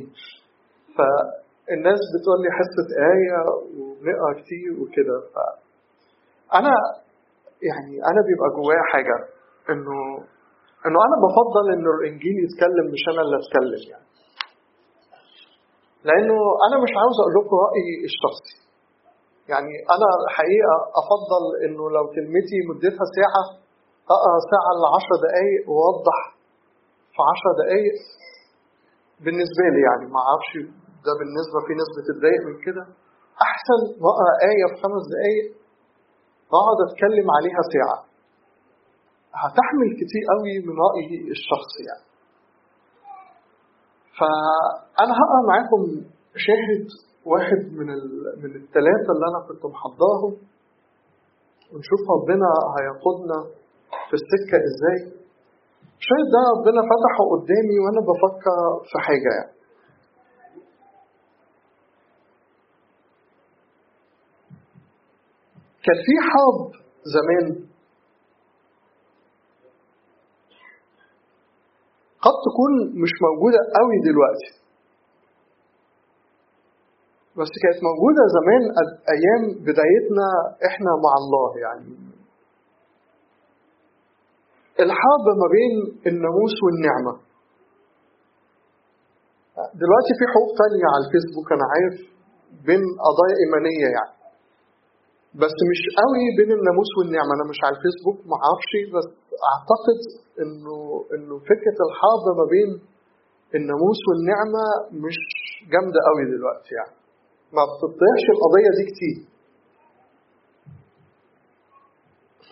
فالناس 1.66 2.00
بتقول 2.12 2.38
لي 2.42 2.50
حصة 2.58 2.88
آية 3.14 3.38
ونقرا 3.78 4.32
كتير 4.40 4.70
وكده. 4.82 5.16
فأنا 5.34 6.72
يعني 7.68 7.94
أنا 8.10 8.20
بيبقى 8.28 8.48
جوايا 8.58 8.84
حاجة 8.92 9.16
إنه 9.70 9.96
إنه 10.86 10.98
أنا 11.06 11.16
بفضل 11.24 11.64
إنه 11.74 11.90
الإنجيل 11.98 12.36
يتكلم 12.44 12.86
مش 12.94 13.02
أنا 13.12 13.22
اللي 13.24 13.36
أتكلم 13.42 13.82
يعني. 13.92 14.08
لأنه 16.08 16.36
أنا 16.66 16.76
مش 16.84 16.92
عاوز 17.00 17.16
أقول 17.22 17.34
لكم 17.38 17.56
رأيي 17.66 17.92
الشخصي. 18.10 18.56
يعني 19.52 19.72
أنا 19.94 20.08
الحقيقة 20.24 20.74
أفضل 21.02 21.42
إنه 21.64 21.84
لو 21.96 22.04
كلمتي 22.14 22.58
مدتها 22.70 23.04
ساعة 23.18 23.44
أقرأ 24.14 24.36
ساعة 24.52 24.70
ل 24.80 24.84
10 24.96 25.24
دقايق 25.26 25.62
وأوضح 25.72 26.18
في 27.14 27.20
10 27.32 27.52
دقايق 27.62 27.96
بالنسبة 29.24 29.64
لي 29.74 29.80
يعني. 29.88 30.04
ما 30.14 30.20
أعرفش 30.26 30.52
ده 31.06 31.12
بالنسبة 31.20 31.58
في 31.66 31.72
ناس 31.80 31.88
بتتضايق 31.96 32.40
من 32.48 32.56
كده. 32.66 32.84
أحسن 33.48 33.80
ما 34.02 34.08
أقرأ 34.14 34.34
آية 34.50 34.64
في 34.70 34.76
خمس 34.82 35.02
دقايق 35.14 35.46
وأقعد 36.50 36.78
أتكلم 36.86 37.26
عليها 37.36 37.62
ساعة. 37.74 37.98
هتحمل 39.42 39.88
كتير 40.00 40.22
قوي 40.32 40.54
من 40.66 40.74
رأيي 40.86 41.16
الشخصي 41.36 41.82
يعني. 41.90 42.06
فأنا 44.18 45.12
هقرأ 45.20 45.40
معاكم 45.50 45.80
شاهد 46.46 46.84
واحد 47.32 47.60
من 47.78 47.88
من 48.42 48.50
الثلاثة 48.62 49.08
اللي 49.14 49.26
أنا 49.30 49.40
كنت 49.48 49.62
محضرهم 49.74 50.32
ونشوف 51.72 52.00
ربنا 52.16 52.48
هيقودنا 52.76 53.38
في 54.08 54.14
السكة 54.20 54.56
إزاي. 54.70 54.98
الشاهد 56.00 56.26
ده 56.34 56.40
ربنا 56.54 56.80
فتحه 56.92 57.22
قدامي 57.34 57.76
وأنا 57.82 58.00
بفكر 58.10 58.56
في 58.90 58.96
حاجة 59.06 59.30
يعني. 59.38 59.59
كان 65.84 65.98
في 66.06 66.14
حرب 66.30 66.70
زمان. 67.16 67.46
قد 72.24 72.36
تكون 72.46 72.72
مش 73.02 73.12
موجودة 73.26 73.58
قوي 73.78 73.96
دلوقتي. 74.08 74.50
بس 77.38 77.52
كانت 77.62 77.78
موجودة 77.88 78.22
زمان 78.38 78.62
أيام 79.16 79.42
بدايتنا 79.66 80.28
إحنا 80.68 80.90
مع 81.04 81.12
الله 81.22 81.50
يعني. 81.64 82.10
الحرب 84.80 85.26
ما 85.42 85.46
بين 85.56 85.74
الناموس 86.06 86.54
والنعمة. 86.64 87.14
دلوقتي 89.82 90.12
في 90.18 90.24
حروب 90.32 90.50
تانية 90.60 90.86
على 90.92 91.02
الفيسبوك 91.06 91.48
أنا 91.56 91.66
عارف 91.72 91.96
بين 92.66 92.82
قضايا 93.06 93.36
إيمانية 93.42 93.88
يعني. 93.98 94.19
بس 95.42 95.56
مش 95.70 95.80
قوي 96.00 96.24
بين 96.38 96.50
الناموس 96.58 96.90
والنعمة. 96.98 97.30
أنا 97.36 97.46
مش 97.50 97.58
على 97.64 97.74
الفيسبوك 97.76 98.18
ما 98.30 98.36
أعرفش 98.44 98.72
بس 98.94 99.08
أعتقد 99.50 100.00
إنه 100.42 100.76
إنه 101.14 101.34
فكرة 101.52 101.78
الحرب 101.86 102.24
ما 102.40 102.46
بين 102.54 102.70
الناموس 103.58 104.00
والنعمة 104.08 104.64
مش 105.04 105.18
جامدة 105.72 106.00
قوي 106.08 106.22
دلوقتي 106.34 106.72
يعني. 106.78 106.94
ما 107.56 107.62
بتطرحش 107.70 108.24
القضية 108.34 108.70
دي 108.78 108.84
كتير. 108.90 109.18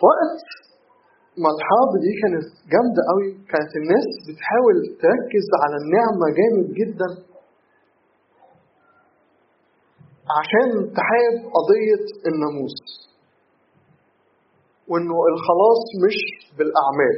وقت 0.07 0.43
ما 1.43 1.49
الحرب 1.55 1.91
دي 2.05 2.11
كانت 2.21 2.47
جامدة 2.73 3.01
قوي 3.11 3.27
كانت 3.51 3.71
الناس 3.81 4.07
بتحاول 4.27 4.77
تركز 5.05 5.45
على 5.63 5.75
النعمة 5.81 6.25
جامد 6.39 6.67
جدا. 6.79 7.09
عشان 10.37 10.69
تحارب 10.97 11.37
قضية 11.57 12.03
الناموس. 12.29 12.77
وإنه 14.87 15.15
الخلاص 15.33 15.81
مش 16.05 16.17
بالأعمال. 16.57 17.17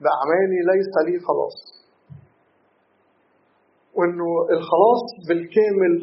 بأعمالي 0.00 0.58
ليس 0.72 0.92
لي 1.06 1.26
خلاص. 1.26 1.56
وإنه 3.94 4.28
الخلاص 4.50 5.04
بالكامل 5.28 5.94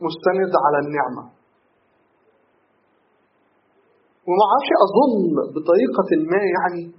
مستند 0.00 0.52
على 0.64 0.78
النعمة. 0.86 1.30
وما 4.26 4.44
عادش 4.50 4.70
أظن 4.86 5.34
بطريقة 5.54 6.10
ما 6.32 6.42
يعني 6.56 6.92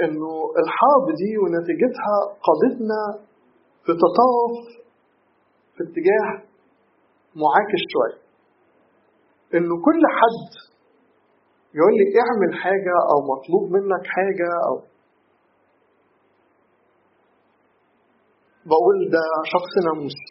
إنه 0.00 0.32
الحرب 0.62 1.06
دي 1.20 1.38
ونتيجتها 1.42 2.16
قادتنا 2.46 3.00
في 3.84 3.92
تطرف 3.92 4.54
في 5.78 5.84
اتجاه 5.84 6.48
معاكس 7.36 7.80
شوية. 7.92 8.28
إنه 9.54 9.84
كل 9.84 10.02
حد 10.18 10.68
يقول 11.74 11.92
لي 11.98 12.04
اعمل 12.20 12.62
حاجة 12.62 12.94
أو 13.12 13.18
مطلوب 13.32 13.72
منك 13.72 14.06
حاجة 14.06 14.48
أو 14.68 14.76
بقول 18.66 19.10
ده 19.10 19.22
شخص 19.52 19.72
ناموسي 19.86 20.28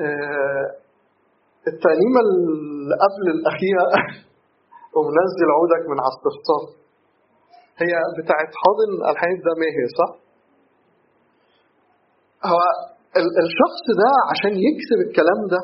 آه 0.00 0.84
الترنيمة 1.68 2.20
اللي 2.20 2.94
قبل 3.04 3.26
الأخيرة 3.36 3.84
ومنزل 4.96 5.48
عودك 5.56 5.88
من 5.90 6.00
على 6.00 6.12
هي 7.82 7.92
بتاعت 8.22 8.50
حاضن 8.62 9.10
الحديث 9.10 9.38
ده 9.38 9.52
ماهر 9.60 9.88
صح؟ 9.98 10.23
هو 12.50 12.60
الشخص 13.46 13.84
ده 14.02 14.10
عشان 14.30 14.52
يكسب 14.66 14.98
الكلام 15.06 15.40
ده. 15.54 15.60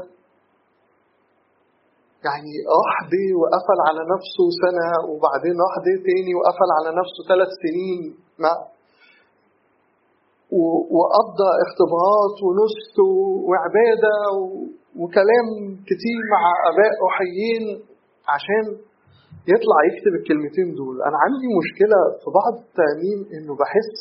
يعني 2.26 2.52
راح 2.76 2.96
دي 3.12 3.24
وقفل 3.40 3.78
على 3.88 4.02
نفسه 4.14 4.44
سنة 4.64 4.88
وبعدين 5.10 5.54
راح 5.64 5.74
دي 5.86 5.94
تاني 6.08 6.32
وقفل 6.38 6.70
على 6.78 6.90
نفسه 7.00 7.20
ثلاث 7.30 7.50
سنين. 7.64 8.00
مع 8.42 8.52
وقضى 10.98 11.50
اختبارات 11.66 12.36
ونسك 12.46 12.96
وعبادة 13.48 14.14
وكلام 15.00 15.46
كتير 15.90 16.20
مع 16.34 16.42
آباء 16.70 16.92
روحيين 17.04 17.64
عشان 18.34 18.64
يطلع 19.52 19.78
يكتب 19.90 20.12
الكلمتين 20.20 20.68
دول. 20.80 20.96
أنا 21.08 21.16
عندي 21.24 21.48
مشكلة 21.60 21.98
في 22.22 22.28
بعض 22.40 22.52
الترانيم 22.64 23.20
إنه 23.34 23.52
بحس 23.60 23.92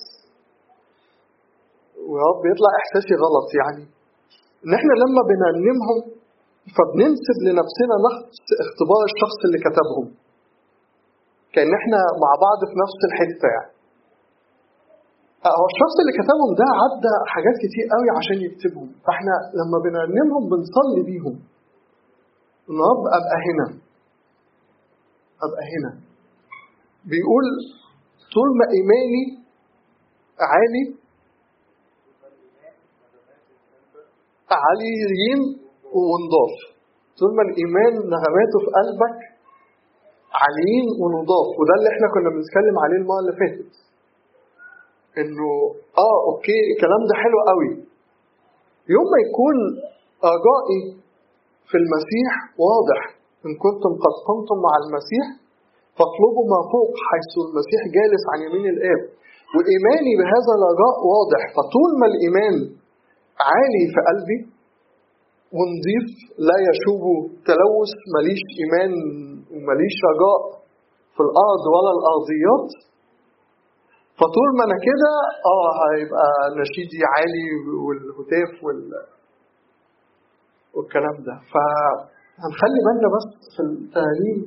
ويا 2.10 2.24
رب 2.32 2.42
يطلع 2.52 2.72
إحساسي 2.82 3.14
غلط 3.24 3.48
يعني. 3.62 3.84
إن 4.64 4.72
إحنا 4.80 4.94
لما 5.04 5.22
بنرنمهم 5.30 6.00
فبننسب 6.76 7.38
لنفسنا 7.48 7.96
نفس 8.08 8.46
اختبار 8.64 9.02
الشخص 9.12 9.38
اللي 9.46 9.60
كتبهم. 9.66 10.08
كأن 11.54 11.72
إحنا 11.80 12.00
مع 12.24 12.32
بعض 12.46 12.60
في 12.70 12.76
نفس 12.84 13.00
الحتة 13.10 13.48
يعني. 13.56 13.74
هو 15.60 15.66
الشخص 15.74 15.96
اللي 16.02 16.14
كتبهم 16.20 16.52
ده 16.62 16.68
عدى 16.82 17.14
حاجات 17.34 17.56
كتير 17.64 17.86
قوي 17.94 18.08
عشان 18.20 18.38
يكتبهم. 18.48 18.90
فإحنا 19.06 19.34
لما 19.60 19.78
بنرنمهم 19.86 20.44
بنصلي 20.52 21.02
بيهم. 21.10 21.36
ان 22.70 22.78
رب 22.92 23.04
أبقى 23.18 23.38
هنا. 23.48 23.68
أبقى 25.46 25.64
هنا. 25.74 25.92
بيقول 27.12 27.46
طول 28.34 28.50
ما 28.60 28.66
إيماني 28.76 29.24
عالي 30.52 30.84
عاليين 34.66 35.42
ونضاف. 36.10 36.54
طول 37.20 37.32
ما 37.38 37.44
الإيمان 37.50 37.94
نغماته 38.14 38.58
في 38.64 38.70
قلبك 38.80 39.18
عاليين 40.42 40.88
ونضاف. 41.02 41.48
وده 41.60 41.74
اللي 41.78 41.90
إحنا 41.94 42.08
كنا 42.14 42.30
بنتكلم 42.36 42.76
عليه 42.84 42.98
المرة 43.02 43.20
اللي 43.24 43.36
فاتت. 43.42 43.72
إنه 45.22 45.50
آه 46.08 46.18
أوكي 46.30 46.60
الكلام 46.72 47.02
ده 47.10 47.14
حلو 47.24 47.38
قوي. 47.52 47.72
يوم 48.96 49.06
ما 49.14 49.20
يكون 49.28 49.58
رجائي 50.34 50.82
في 51.70 51.76
المسيح 51.82 52.32
واضح 52.66 53.02
إن 53.46 53.52
كنتم 53.64 53.92
قد 54.06 54.16
قمتم 54.28 54.58
مع 54.66 54.74
المسيح 54.84 55.26
فاطلبوا 55.98 56.46
ما 56.54 56.60
فوق 56.74 56.92
حيث 57.10 57.32
المسيح 57.48 57.82
جالس 57.98 58.24
عن 58.32 58.40
يمين 58.46 58.66
الآب. 58.76 59.02
وإيماني 59.56 60.12
بهذا 60.20 60.52
الرجاء 60.58 60.96
واضح. 61.14 61.42
فطول 61.58 61.90
ما 62.02 62.08
الإيمان 62.12 62.56
عالي 63.48 63.84
في 63.94 64.00
قلبي 64.10 64.40
ونضيف 65.58 66.08
لا 66.48 66.58
يشوب 66.70 67.04
تلوث 67.50 67.94
ماليش 68.16 68.42
إيمان 68.62 68.92
وماليش 69.54 69.96
رجاء 70.12 70.42
في 71.16 71.22
الأرض 71.28 71.64
ولا 71.76 71.92
الأرضيات. 71.98 72.70
فطول 74.20 74.50
ما 74.58 74.64
أنا 74.68 74.78
كده 74.90 75.12
آه 75.54 75.72
هيبقى 75.90 76.28
نشيدي 76.62 77.00
عالي 77.14 77.48
والهتاف 77.86 78.64
وال 78.64 78.92
والكلام 80.74 81.16
ده. 81.28 81.36
فهنخلي 81.52 82.80
بالنا 82.86 83.08
بس 83.16 83.28
في 83.56 83.62
التعليم 83.64 84.40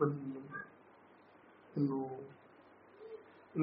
من 0.00 0.10
إنه 1.76 2.17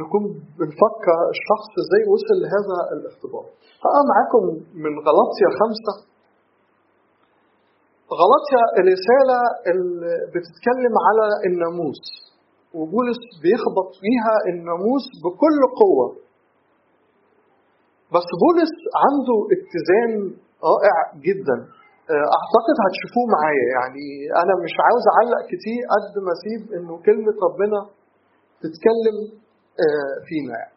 نكون 0.01 0.23
بنفكر 0.60 1.17
الشخص 1.36 1.69
إزاي 1.84 2.01
وصل 2.13 2.38
لهذا 2.43 2.77
الاختبار. 2.95 3.45
هقرا 3.84 4.03
معاكم 4.12 4.43
من 4.84 4.93
غلطيا 5.08 5.49
خمسة. 5.60 5.93
غلطيا 8.21 8.63
الرسالة 8.79 9.39
اللي 9.71 10.13
بتتكلم 10.34 10.93
على 11.08 11.25
الناموس 11.47 12.01
وبولس 12.77 13.21
بيخبط 13.43 13.89
فيها 14.03 14.36
الناموس 14.51 15.05
بكل 15.23 15.60
قوة. 15.81 16.08
بس 18.15 18.27
بولس 18.43 18.73
عنده 19.03 19.38
اتزان 19.55 20.12
رائع 20.69 20.95
جدا. 21.27 21.58
أعتقد 22.38 22.75
هتشوفوه 22.86 23.25
معايا. 23.36 23.65
يعني 23.77 24.05
أنا 24.41 24.53
مش 24.65 24.75
عاوز 24.86 25.03
أعلق 25.15 25.41
كتير 25.53 25.79
قد 25.93 26.13
ما 26.25 26.31
أسيب 26.38 26.62
إنه 26.77 26.93
كلمة 27.08 27.36
ربنا 27.47 27.79
تتكلم 28.63 29.17
فينا 30.25 30.57
يعني. 30.57 30.75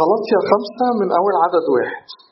غلطيا 0.00 0.38
خمسة 0.50 0.86
من 1.00 1.08
أول 1.18 1.34
عدد 1.44 1.64
واحد 1.74 2.23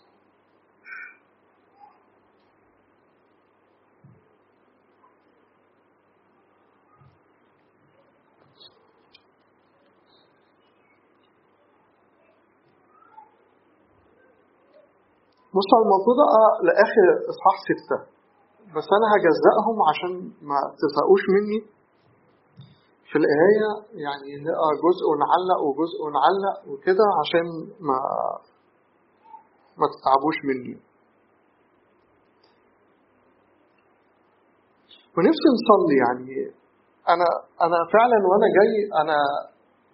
بصوا 15.57 15.79
المفروض 15.85 16.19
أقرأ 16.27 16.51
لآخر 16.67 17.07
إصحاح 17.33 17.57
ستة. 17.69 17.99
بس 18.75 18.89
أنا 18.97 19.07
هجزأهم 19.15 19.77
عشان 19.91 20.13
ما 20.51 20.59
تزهقوش 20.81 21.23
مني. 21.35 21.61
في 23.11 23.19
القراية 23.19 23.71
يعني 24.05 24.31
نقرأ 24.47 24.71
جزء 24.87 25.05
ونعلق 25.11 25.61
وجزء 25.69 25.99
ونعلق 26.05 26.57
وكده 26.71 27.07
عشان 27.21 27.47
ما 27.89 27.99
ما 29.79 29.87
تتعبوش 29.93 30.39
مني. 30.49 30.77
ونفسي 35.17 35.49
نصلي 35.57 35.97
يعني. 36.05 36.55
أنا 37.09 37.27
أنا 37.67 37.79
فعلا 37.93 38.19
وأنا 38.29 38.47
جاي 38.59 38.75
أنا 39.03 39.19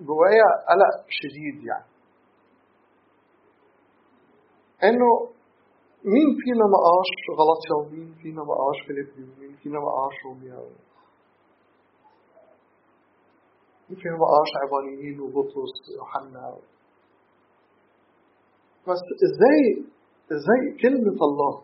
جوايا 0.00 0.48
قلق 0.70 0.94
شديد 1.08 1.64
يعني. 1.66 1.88
إنه 4.84 5.37
مين 6.04 6.28
فينا 6.42 6.64
ما 6.72 6.78
قاش 6.86 7.10
غلطيا 7.38 7.74
ومين 7.80 8.14
فينا 8.22 8.42
ما 8.44 8.54
قاش 8.54 8.78
فيليبي 8.86 9.22
ومين 9.32 9.56
فينا 9.62 9.78
ما 9.78 9.90
قاش 9.98 10.14
روميا 10.24 10.56
مين 13.88 13.98
فينا 14.02 14.16
ما 14.16 14.26
قاش 14.32 14.50
عبرانيين 14.62 15.20
وبطرس 15.20 15.74
ويوحنا 15.88 16.56
بس 18.88 19.02
إزاي 19.26 19.84
إزاي 20.32 20.62
كلمة 20.82 21.18
الله 21.28 21.62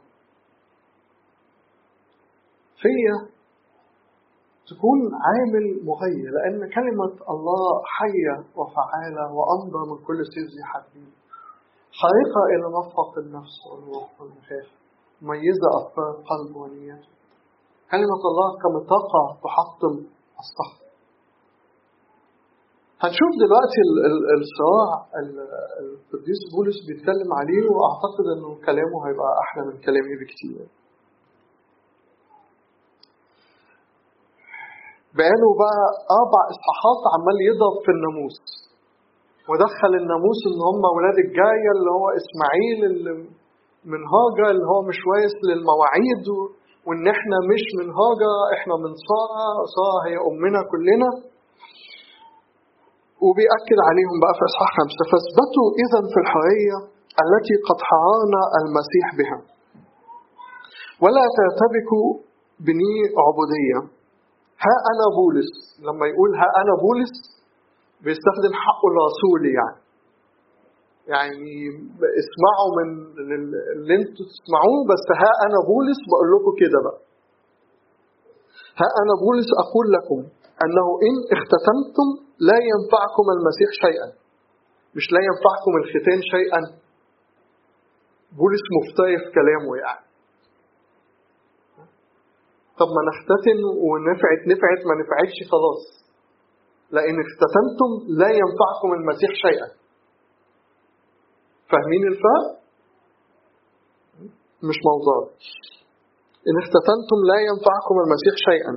فيا 2.83 3.17
تكون 4.71 4.99
عامل 5.27 5.85
مغير 5.85 6.31
لأن 6.37 6.71
كلمة 6.75 7.15
الله 7.31 7.83
حية 7.85 8.37
وفعالة 8.57 9.25
وأمضى 9.37 9.91
من 9.91 10.05
كل 10.07 10.19
سيف 10.35 10.47
ذي 10.55 10.63
خارقة 12.01 12.43
إلى 12.53 12.67
مفرق 12.79 13.13
النفس 13.25 13.55
والروح 13.71 14.21
والمخاخ 14.21 14.67
مميزة 15.23 15.67
أفكار 15.81 16.11
القلب 16.19 16.57
ونياته 16.57 17.09
كلمة 17.91 18.23
الله 18.31 18.49
كمطاقة 18.63 19.23
تحطم 19.45 19.95
الصخر 20.43 20.85
هنشوف 23.03 23.33
دلوقتي 23.45 23.81
الصراع 24.43 24.91
القديس 25.83 26.41
بولس 26.55 26.79
بيتكلم 26.89 27.31
عليه 27.41 27.63
وأعتقد 27.75 28.27
إنه 28.37 28.51
كلامه 28.67 28.99
هيبقى 29.07 29.31
أحلى 29.43 29.63
من 29.69 29.77
كلامي 29.87 30.15
بكتير. 30.21 30.67
بقاله 35.17 35.51
بقى 35.63 35.83
أربع 36.21 36.41
إصحاحات 36.55 37.01
عمال 37.15 37.37
يضرب 37.49 37.77
في 37.85 37.91
الناموس. 37.97 38.39
ودخل 39.51 39.93
الناموس 40.01 40.41
إن 40.51 40.61
هم 40.69 40.83
ولاد 40.97 41.17
الجاية 41.27 41.71
اللي 41.77 41.91
هو 41.99 42.07
إسماعيل 42.21 42.79
اللي 42.91 43.13
من 43.93 44.01
هاجر 44.15 44.45
اللي 44.55 44.67
هو 44.73 44.81
مش 44.91 44.99
وايس 45.11 45.35
للمواعيد 45.49 46.27
وإن 46.87 47.05
إحنا 47.15 47.37
مش 47.53 47.65
من 47.79 47.89
هاجر 48.01 48.33
إحنا 48.57 48.75
من 48.85 48.93
ساره 49.09 49.49
ساره 49.77 49.99
هي 50.09 50.17
أمنا 50.31 50.61
كلنا. 50.73 51.11
وبيأكد 53.27 53.79
عليهم 53.89 54.17
بقى 54.23 54.35
في 54.39 54.45
إصحاح 54.51 54.71
خمسة 54.79 55.03
فاثبتوا 55.13 55.67
اذا 55.83 56.01
في 56.13 56.19
الحرية 56.25 56.77
التي 57.25 57.55
قد 57.69 57.79
حررنا 57.89 58.43
المسيح 58.61 59.07
بها. 59.19 59.39
ولا 61.03 61.25
ترتبكوا 61.39 62.09
بني 62.67 62.95
عبودية. 63.25 63.79
ها 64.65 64.75
أنا 64.93 65.07
بولس. 65.19 65.51
لما 65.87 66.05
يقول 66.13 66.31
ها 66.41 66.49
أنا 66.63 66.73
بولس 66.85 67.15
بيستخدم 68.05 68.53
حقه 68.65 68.87
الرسولي 68.93 69.53
يعني. 69.61 69.85
يعني 71.15 71.55
اسمعوا 72.23 72.71
من 72.79 72.89
اللي 73.77 73.95
أنتوا 74.01 74.25
تسمعوه 74.33 74.81
بس 74.91 75.05
ها 75.21 75.33
أنا 75.47 75.59
بولس 75.71 76.01
بقول 76.11 76.29
لكم 76.35 76.53
كده 76.63 76.79
بقى. 76.87 77.01
ها 78.81 78.89
أنا 79.03 79.15
بولس 79.25 79.49
أقول 79.65 79.87
لكم 79.97 80.21
أنه 80.65 80.87
إن 81.07 81.17
اختتمتم 81.37 82.09
لا 82.49 82.59
ينفعكم 82.71 83.27
المسيح 83.37 83.71
شيئا. 83.85 84.09
مش 84.97 85.07
لا 85.15 85.21
ينفعكم 85.29 85.73
الختان 85.81 86.21
شيئا. 86.35 86.61
بولس 88.39 88.65
في 89.23 89.31
كلامه 89.39 89.73
يعني. 89.85 90.05
طب 92.79 92.89
ما 92.97 93.03
نختتن 93.11 93.59
ونفعت 93.87 94.41
نفعت 94.53 94.81
ما 94.89 94.95
نفعتش 95.01 95.37
خلاص. 95.53 96.04
لأن 96.91 97.17
اختتنتم 97.27 97.91
لا 98.21 98.31
ينفعكم 98.41 98.89
المسيح 98.99 99.31
شيئا. 99.47 99.69
فاهمين 101.71 102.03
الفرق؟ 102.13 102.47
مش 104.69 104.79
موضوع. 104.91 105.19
إن 106.49 106.57
اختتنتم 106.63 107.19
لا 107.31 107.39
ينفعكم 107.49 107.97
المسيح 108.05 108.35
شيئا. 108.49 108.73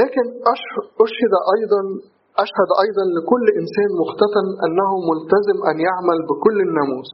لكن 0.00 0.26
أشهد 1.04 1.34
أيضا 1.56 1.82
أشهد 2.44 2.70
أيضا 2.84 3.04
لكل 3.16 3.44
إنسان 3.60 3.90
مختتن 4.02 4.46
أنه 4.64 4.90
ملتزم 5.10 5.58
أن 5.70 5.76
يعمل 5.88 6.18
بكل 6.28 6.56
الناموس. 6.66 7.12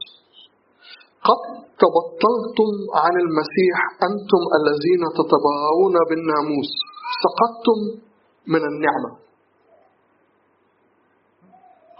قد 1.27 1.41
تبطلتم 1.83 2.71
عن 3.03 3.15
المسيح 3.25 3.77
أنتم 4.07 4.41
الذين 4.59 5.03
تتباهون 5.19 5.95
بالناموس. 6.09 6.71
سقطتم 7.23 7.79
من 8.53 8.63
النعمة. 8.71 9.28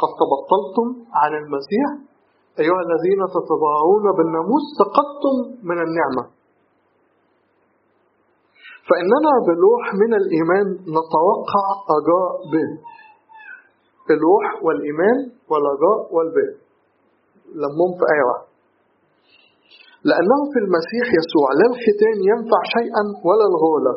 قد 0.01 0.11
تبطلتم 0.21 0.87
عن 1.21 1.31
المسيح. 1.41 1.89
أيها 2.59 2.81
الذين 2.87 3.21
تتباهون 3.35 4.05
بالناموس 4.17 4.65
سقطتم 4.81 5.35
من 5.69 5.77
النعمة. 5.85 6.23
فإننا 8.89 9.33
بلوح 9.47 9.83
من 10.01 10.11
الإيمان 10.21 10.67
نتوقع 10.97 11.65
أجاء 11.97 12.31
به. 12.53 12.69
اللوح 14.13 14.63
والإيمان 14.63 15.17
والرجاء 15.49 15.99
والبر 16.15 16.49
لمهم 17.61 17.91
في 17.97 18.03
آية 18.13 18.23
واحدة 18.29 18.49
لأنه 20.09 20.39
في 20.53 20.59
المسيح 20.65 21.05
يسوع 21.19 21.47
لا 21.59 21.65
الختان 21.73 22.17
ينفع 22.31 22.61
شيئا 22.77 23.03
ولا 23.27 23.45
الغولة 23.51 23.93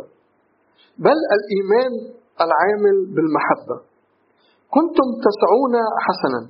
بل 1.06 1.18
الإيمان 1.36 1.92
العامل 2.44 2.96
بالمحبة. 3.14 3.91
كنتم 4.76 5.06
تسعون 5.26 5.74
حسنا. 6.06 6.40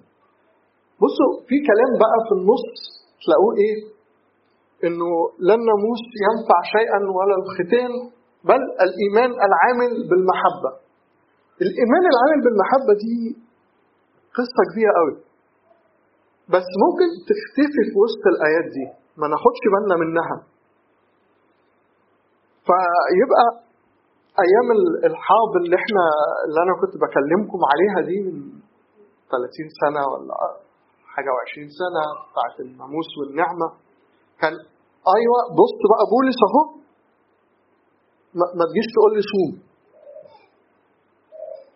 بصوا 1.03 1.33
في 1.49 1.57
كلام 1.69 1.91
بقى 2.03 2.19
في 2.27 2.33
النص 2.39 2.67
تلاقوه 3.23 3.53
إيه؟ 3.63 3.77
إنه 4.87 5.11
لا 5.47 5.55
الناموس 5.61 6.03
ينفع 6.27 6.59
شيئا 6.77 6.99
ولا 7.17 7.35
الختان 7.41 7.93
بل 8.49 8.63
الإيمان 8.87 9.31
العامل 9.47 9.93
بالمحبة. 10.09 10.71
الإيمان 11.65 12.05
العامل 12.13 12.39
بالمحبة 12.45 12.93
دي 13.05 13.17
قصة 14.39 14.61
كبيرة 14.71 14.93
قوي. 15.01 15.15
بس 16.55 16.67
ممكن 16.85 17.09
تختفي 17.31 17.81
في 17.89 17.95
وسط 18.05 18.23
الآيات 18.35 18.67
دي. 18.77 18.87
ما 19.21 19.27
ناخدش 19.33 19.63
بالنا 19.73 19.95
منها. 20.05 20.37
فيبقى 22.69 23.47
أيام 24.45 24.67
الحرب 25.11 25.53
اللي 25.61 25.77
إحنا 25.83 26.05
اللي 26.47 26.61
أنا 26.65 26.73
كنت 26.81 26.95
بكلمكم 27.05 27.61
عليها 27.71 27.99
دي 28.09 28.17
من 28.27 28.37
30 29.31 29.81
سنة 29.83 30.03
ولا 30.13 30.35
حاجة 31.13 31.31
و20 31.37 31.67
سنة 31.83 32.03
بتاعت 32.29 32.57
الناموس 32.67 33.11
والنعمة 33.19 33.69
كان 34.41 34.55
أيوه 35.17 35.39
بص 35.61 35.75
بقى 35.93 36.05
بولس 36.15 36.39
اهو 36.47 36.63
ما 38.59 38.65
تجيش 38.71 38.87
تقول 38.97 39.11
لي 39.17 39.23
صوم. 39.33 39.53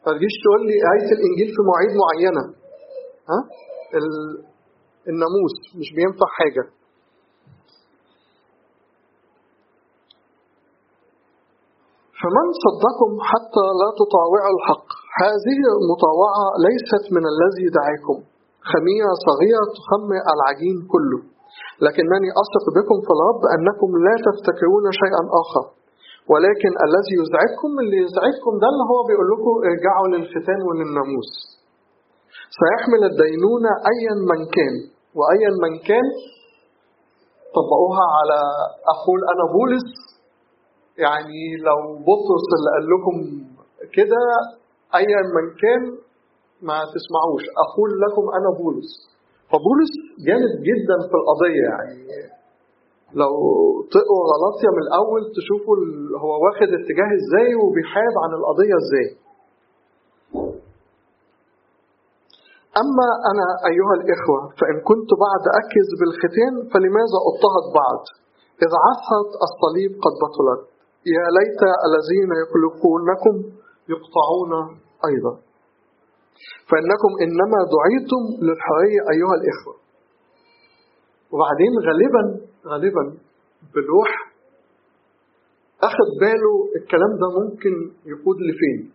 ما 0.07 0.11
تجيش 0.17 0.35
تقول 0.45 0.61
لي 0.69 0.77
آية 0.95 1.09
الإنجيل 1.17 1.49
في 1.55 1.61
مواعيد 1.69 1.93
معينة. 2.03 2.45
ها؟ 3.31 3.39
الناموس 5.11 5.55
مش 5.81 5.89
بينفع 5.97 6.29
حاجة. 6.39 6.65
فمن 12.27 12.47
صدكم 12.67 13.11
حتى 13.31 13.67
لا 13.81 13.89
تطاوعوا 14.01 14.53
الحق؟ 14.57 14.89
هذه 15.23 15.61
المطاوعة 15.79 16.45
ليست 16.67 17.05
من 17.17 17.25
الذي 17.33 17.67
دعاكم 17.79 18.19
خميرة 18.73 19.13
صغيرة 19.29 19.67
تخمر 19.79 20.21
العجين 20.35 20.77
كله. 20.93 21.21
لكنني 21.85 22.29
أثق 22.43 22.65
بكم 22.77 22.97
في 23.07 23.11
الرب 23.17 23.43
أنكم 23.57 23.91
لا 24.07 24.15
تفتكرون 24.27 24.85
شيئا 25.03 25.23
آخر. 25.43 25.65
ولكن 26.33 26.73
الذي 26.87 27.15
يزعجكم 27.23 27.71
اللي 27.83 27.99
يزعجكم 28.07 28.53
ده 28.63 28.69
اللي 28.73 28.85
هو 28.93 28.99
بيقول 29.09 29.27
لكم 29.33 29.55
ارجعوا 29.71 30.09
للختان 30.13 30.61
وللناموس. 30.67 31.31
سيحمل 32.61 33.03
الدينونة 33.11 33.73
أيا 33.93 34.15
من 34.31 34.41
كان 34.57 34.75
وأيا 35.19 35.51
من 35.65 35.73
كان 35.89 36.07
طبقوها 37.57 38.05
على 38.17 38.39
أقول 38.95 39.21
أنا 39.33 39.45
بولس 39.57 39.89
يعني 41.05 41.43
لو 41.69 41.79
بطرس 42.09 42.47
اللي 42.57 42.71
قال 42.75 42.85
لكم 42.93 43.17
كده 43.97 44.23
أيا 45.01 45.23
من 45.37 45.47
كان 45.63 45.83
ما 46.69 46.79
تسمعوش. 46.95 47.45
أقول 47.65 47.91
لكم 48.05 48.25
أنا 48.39 48.51
بولس. 48.61 48.91
فبولس 49.51 49.93
جامد 50.27 50.55
جدا 50.69 50.97
في 51.09 51.15
القضية 51.21 51.63
يعني 51.71 52.01
لو 53.21 53.33
تقروا 53.95 54.25
غلطية 54.33 54.71
من 54.77 54.83
الأول 54.87 55.23
تشوفوا 55.37 55.77
هو 56.23 56.31
واخد 56.45 56.69
اتجاه 56.79 57.11
إزاي 57.21 57.49
وبيحارب 57.63 58.15
عن 58.25 58.31
القضية 58.39 58.75
إزاي. 58.83 59.09
أما 62.83 63.09
أنا 63.31 63.47
أيها 63.71 63.95
الإخوة 64.01 64.41
فإن 64.59 64.77
كنت 64.91 65.11
بعد 65.27 65.45
أكز 65.61 65.89
بالختان 65.99 66.55
فلماذا 66.73 67.19
أضطهد 67.29 67.67
بعد؟ 67.81 68.03
إذا 68.65 68.79
عثت 68.87 69.31
الصليب 69.47 69.93
قد 70.05 70.15
بطلت. 70.25 70.76
يا 71.15 71.25
ليت 71.39 71.61
الذين 71.89 72.31
يخلقونكم 72.43 73.35
يقطعون 73.93 74.53
أيضا. 75.11 75.35
فإنكم 76.71 77.11
إنما 77.25 77.59
دعيتم 77.77 78.23
للحرية 78.47 79.01
أيها 79.15 79.35
الإخوة. 79.41 79.75
وبعدين 81.33 81.73
غالبا 81.87 82.23
غالبا 82.67 83.05
بلوح 83.75 84.11
أخذ 85.83 86.09
باله 86.21 86.55
الكلام 86.77 87.13
ده 87.23 87.29
ممكن 87.41 87.75
يقود 88.07 88.37
لفين؟ 88.49 88.93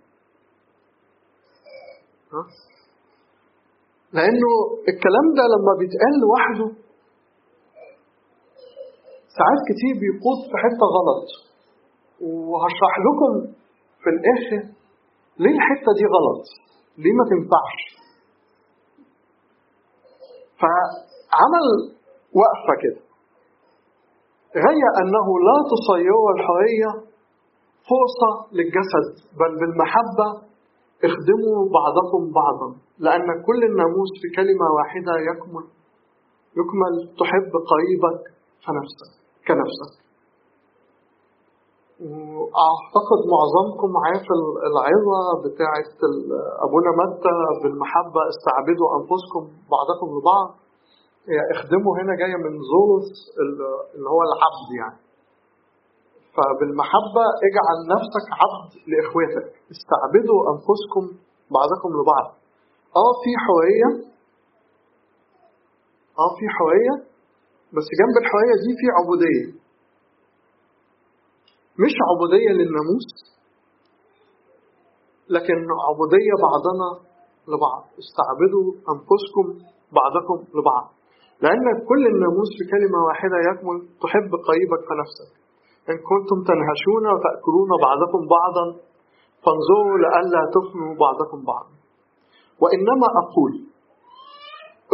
ها؟ 2.34 2.44
لأنه 4.14 4.52
الكلام 4.92 5.28
ده 5.38 5.44
لما 5.54 5.74
بيتقال 5.80 6.14
لوحده 6.24 6.68
ساعات 9.38 9.60
كتير 9.70 9.94
بيقود 10.02 10.40
في 10.52 10.58
حتة 10.64 10.86
غلط. 10.98 11.51
وهشرح 12.22 12.94
لكم 13.08 13.54
في 14.04 14.10
الآخر 14.16 14.62
ليه 15.40 15.56
الحتة 15.56 15.90
دي 16.00 16.06
غلط. 16.16 16.44
ليه 16.98 17.14
ما 17.20 17.24
تنفعش؟ 17.32 17.82
فعمل 20.62 21.66
وقفة 22.42 22.74
كده. 22.84 23.02
غير 24.56 24.86
أنه 25.02 25.28
لا 25.48 25.58
تصير 25.74 26.20
الحرية 26.36 26.92
فرصة 27.92 28.32
للجسد 28.58 29.08
بل 29.40 29.52
بالمحبة 29.60 30.28
اخدموا 31.08 31.60
بعضكم 31.80 32.22
بعضا. 32.42 32.70
لأن 33.00 33.28
كل 33.48 33.64
الناموس 33.70 34.12
في 34.22 34.28
كلمة 34.36 34.66
واحدة 34.78 35.14
يكمل 35.30 35.66
يكمل 36.60 36.94
تحب 37.20 37.52
قريبك 37.72 38.22
كنفسك 38.66 39.12
كنفسك. 39.48 40.01
وأعتقد 42.02 43.20
معظمكم 43.36 43.90
عارف 44.06 44.28
العظة 44.70 45.22
بتاعت 45.46 45.92
أبونا 46.66 46.92
متى 47.02 47.36
بالمحبة 47.62 48.22
استعبدوا 48.34 48.88
أنفسكم 48.98 49.44
بعضكم 49.76 50.08
لبعض. 50.18 50.50
اخدموا 51.56 51.94
هنا 52.00 52.14
جاية 52.22 52.38
من 52.46 52.54
زوس 52.74 53.10
اللي 53.96 54.10
هو 54.14 54.22
العبد 54.28 54.70
يعني. 54.80 55.00
فبالمحبة 56.36 57.26
اجعل 57.48 57.78
نفسك 57.94 58.26
عبد 58.42 58.72
لإخواتك. 58.90 59.48
استعبدوا 59.74 60.40
أنفسكم 60.54 61.04
بعضكم 61.58 61.90
لبعض. 61.98 62.28
آه 63.02 63.14
في 63.24 63.32
حرية 63.46 63.90
آه 66.24 66.32
في 66.38 66.46
حرية 66.58 66.96
بس 67.76 67.88
جنب 68.00 68.16
الحرية 68.24 68.56
دي 68.64 68.72
في 68.80 68.88
عبودية. 68.98 69.46
مش 71.84 71.96
عبودية 72.10 72.52
للناموس 72.60 73.08
لكن 75.36 75.58
عبودية 75.88 76.34
بعضنا 76.48 76.90
لبعض. 77.52 77.84
استعبدوا 78.04 78.68
أنفسكم 78.94 79.46
بعضكم 80.00 80.38
لبعض. 80.58 80.86
لأن 81.44 81.66
كل 81.90 82.04
الناموس 82.14 82.50
في 82.58 82.64
كلمة 82.74 83.00
واحدة 83.08 83.38
يكمل 83.50 83.78
تحب 84.04 84.30
قريبك 84.48 84.82
كنفسك 84.90 85.32
إن 85.90 85.98
كنتم 86.10 86.38
تنهشون 86.50 87.04
وتأكلون 87.14 87.72
بعضكم 87.88 88.22
بعضا 88.38 88.66
فانظروا 89.44 89.98
لئلا 90.04 90.42
تفنوا 90.56 90.94
بعضكم 91.06 91.40
بعضا. 91.52 91.74
وإنما 92.62 93.08
أقول 93.22 93.54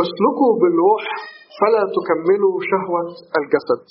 اسلكوا 0.03 0.51
بالروح 0.61 1.03
فلا 1.59 1.83
تكملوا 1.97 2.55
شهوة 2.71 3.01
الجسد. 3.39 3.83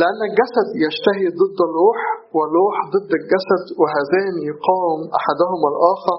لأن 0.00 0.20
الجسد 0.30 0.68
يشتهي 0.86 1.26
ضد 1.40 1.58
الروح 1.68 2.00
والروح 2.36 2.74
ضد 2.94 3.10
الجسد 3.20 3.64
وهذان 3.80 4.34
يقاوم 4.50 5.00
أحدهما 5.18 5.66
الآخر 5.72 6.18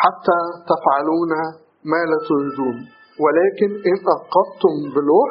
حتى 0.00 0.40
تفعلون 0.70 1.32
ما 1.90 2.00
لا 2.10 2.18
تريدون. 2.28 2.76
ولكن 3.24 3.70
إن 3.90 3.98
أنقضتم 4.14 4.74
بالروح 4.94 5.30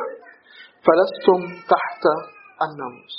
فلستم 0.85 1.39
تحت 1.73 2.03
الناموس. 2.65 3.17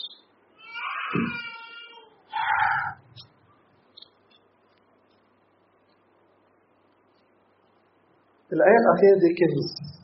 الآية 8.52 8.78
الأخيرة 8.84 9.16
دي 9.24 9.30
كنز 9.40 10.01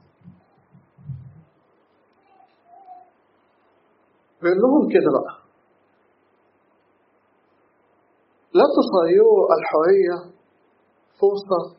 لهم 4.43 4.89
كده 4.89 5.11
بقى. 5.21 5.39
لا 8.55 8.65
تصيروا 8.79 9.47
الحرية 9.59 10.35
فرصة 11.21 11.77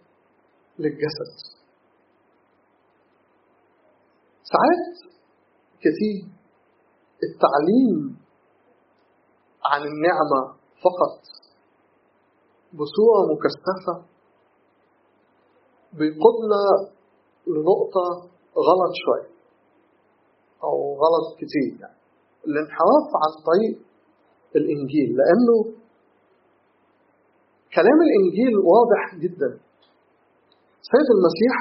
للجسد. 0.80 1.60
ساعات 4.44 5.14
كتير 5.80 6.30
التعليم 7.24 8.18
عن 9.66 9.82
النعمة 9.82 10.56
فقط 10.84 11.20
بصورة 12.74 13.34
مكثفة 13.34 14.06
بيقودنا 15.94 16.64
لنقطة 17.48 18.30
غلط 18.58 18.94
شوية 19.06 19.36
أو 20.64 20.94
غلط 20.94 21.36
كتير 21.38 21.82
يعني. 21.82 21.99
الانحراف 22.48 23.08
عن 23.24 23.32
طريق 23.50 23.76
الإنجيل 24.56 25.10
لأنه 25.20 25.58
كلام 27.76 28.00
الإنجيل 28.08 28.54
واضح 28.72 29.02
جدا. 29.24 29.50
سيد 30.92 31.08
المسيح 31.18 31.56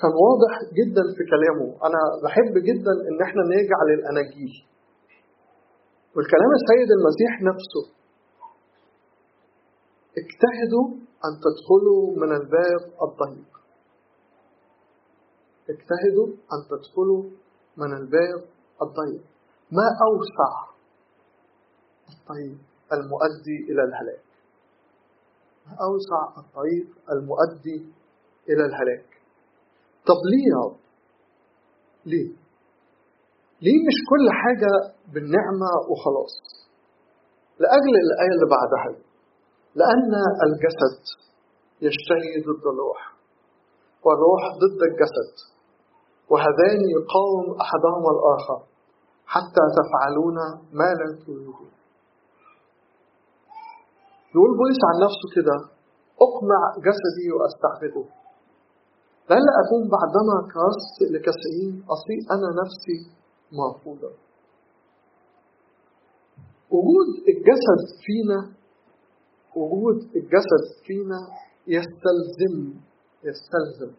كان 0.00 0.12
واضح 0.26 0.52
جدا 0.78 1.04
في 1.16 1.22
كلامه. 1.32 1.68
أنا 1.86 2.00
بحب 2.24 2.54
جدا 2.68 2.92
إن 3.08 3.18
إحنا 3.26 3.42
نرجع 3.52 3.78
للأناجيل. 3.90 4.54
والكلام 6.16 6.50
السيد 6.60 6.88
المسيح 6.98 7.32
نفسه 7.50 7.84
اجتهدوا 10.20 10.86
أن 11.26 11.32
تدخلوا 11.44 12.02
من 12.16 12.30
الباب 12.40 12.82
الضيق. 13.06 13.50
اجتهدوا 15.72 16.28
أن 16.54 16.60
تدخلوا 16.70 17.22
من 17.76 17.90
الباب 17.96 18.40
الضيق. 18.82 19.24
ما 19.76 19.86
أوسع 20.08 20.52
الطريق 22.12 22.58
المؤدي 22.92 23.56
إلى 23.70 23.82
الهلاك 23.88 24.24
ما 25.66 25.72
أوسع 25.88 26.20
الطريق 26.42 26.86
المؤدي 27.12 27.78
إلى 28.48 28.62
الهلاك 28.68 29.06
طب 30.08 30.20
ليه 30.30 30.46
يا 30.54 30.60
رب؟ 30.66 30.76
ليه؟ 32.06 32.30
ليه 33.64 33.78
مش 33.88 33.98
كل 34.10 34.24
حاجة 34.42 34.70
بالنعمة 35.12 35.70
وخلاص؟ 35.90 36.34
لأجل 37.58 37.94
الآية 38.04 38.32
اللي 38.36 38.48
بعدها 38.56 39.00
لأن 39.74 40.12
الجسد 40.46 41.02
يشتهي 41.86 42.32
ضد 42.46 42.66
الروح 42.72 43.00
والروح 44.04 44.42
ضد 44.62 44.80
الجسد 44.90 45.34
وهذان 46.30 46.80
يقاوم 46.96 47.60
أحدهما 47.60 48.10
الآخر 48.16 48.73
حتى 49.26 49.64
تفعلون 49.78 50.36
ما 50.72 50.88
لا 50.98 51.24
تريدون. 51.26 51.70
يقول 54.34 54.50
بولس 54.58 54.80
عن 54.88 54.96
نفسه 55.06 55.26
كده 55.36 55.56
أقمع 56.26 56.60
جسدي 56.86 57.32
وأستعبده. 57.32 58.04
لئلا 59.30 59.52
أكون 59.64 59.82
بعدما 59.94 60.36
كرست 60.54 60.98
لكسرين 61.12 61.84
أصير 61.94 62.20
أنا 62.34 62.48
نفسي 62.62 62.98
مرفوضا. 63.52 64.12
وجود 66.70 67.08
الجسد 67.28 67.82
فينا 68.04 68.52
وجود 69.56 69.96
الجسد 69.96 70.64
فينا 70.86 71.20
يستلزم 71.66 72.74
يستلزم 73.24 73.94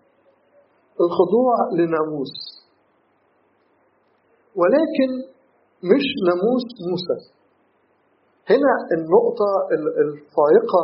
الخضوع 1.02 1.56
لناموس. 1.74 2.55
ولكن 4.60 5.10
مش 5.92 6.06
ناموس 6.28 6.66
موسى. 6.90 7.18
هنا 8.52 8.74
النقطة 8.96 9.50
الفائقة 10.04 10.84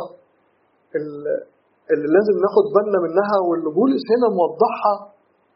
اللي 1.92 2.08
لازم 2.16 2.36
ناخد 2.44 2.64
بالنا 2.74 2.98
منها 3.06 3.38
واللي 3.48 3.70
بولس 3.78 4.04
هنا 4.14 4.28
موضحها 4.40 4.94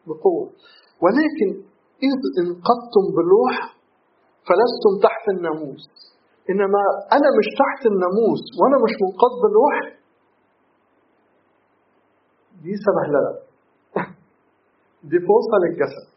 بقوة. 0.07 0.47
ولكن 1.03 1.49
إذ 2.07 2.19
انقضتم 2.41 3.05
بالروح 3.15 3.55
فلستم 4.47 4.93
تحت 5.07 5.23
الناموس. 5.35 5.83
إنما 6.49 6.81
أنا 7.17 7.29
مش 7.37 7.47
تحت 7.61 7.81
الناموس 7.91 8.43
وأنا 8.59 8.77
مش 8.85 8.93
منقض 9.03 9.33
بالروح 9.41 9.75
دي 12.63 12.73
سبهللة 12.85 13.33
دي 15.09 15.17
فرصة 15.29 15.55
للجسد. 15.63 16.16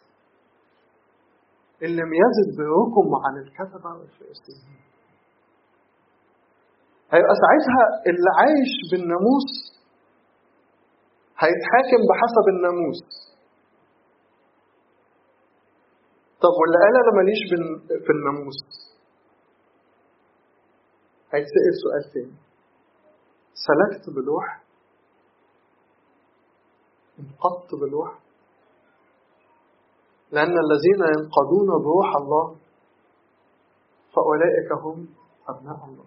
اللي 1.83 2.03
يزد 2.23 2.57
بروكم 2.59 3.09
عن 3.25 3.35
الكتبة 3.43 3.91
والفلسطينيين 3.99 4.81
هيبقى 7.13 7.35
ساعتها 7.45 7.83
اللي 8.07 8.31
عايش 8.39 8.73
بالناموس 8.93 9.51
هيتحاكم 11.43 12.01
بحسب 12.11 12.47
الناموس. 12.55 13.01
طب 16.43 16.53
واللي 16.61 16.79
قال 16.85 16.95
أنا 17.03 17.13
ماليش 17.17 17.41
في 18.07 18.11
الناموس؟ 18.13 18.59
هيتسأل 21.33 21.75
سؤال 21.83 22.13
تاني. 22.15 22.37
سلكت 23.67 24.11
بلوح 24.17 24.63
انقضت 27.19 27.75
بلوح 27.75 28.19
لأن 30.33 30.55
الذين 30.67 31.01
ينقضون 31.15 31.69
بروح 31.85 32.17
الله 32.17 32.57
فأولئك 34.15 34.73
هم 34.85 35.09
أبناء 35.49 35.85
الله. 35.85 36.05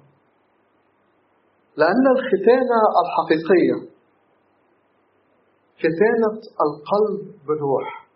لأن 1.78 2.06
الختانة 2.18 2.80
الحقيقية 3.04 3.94
ختانة 5.78 6.40
القلب 6.66 7.36
بالروح. 7.48 8.08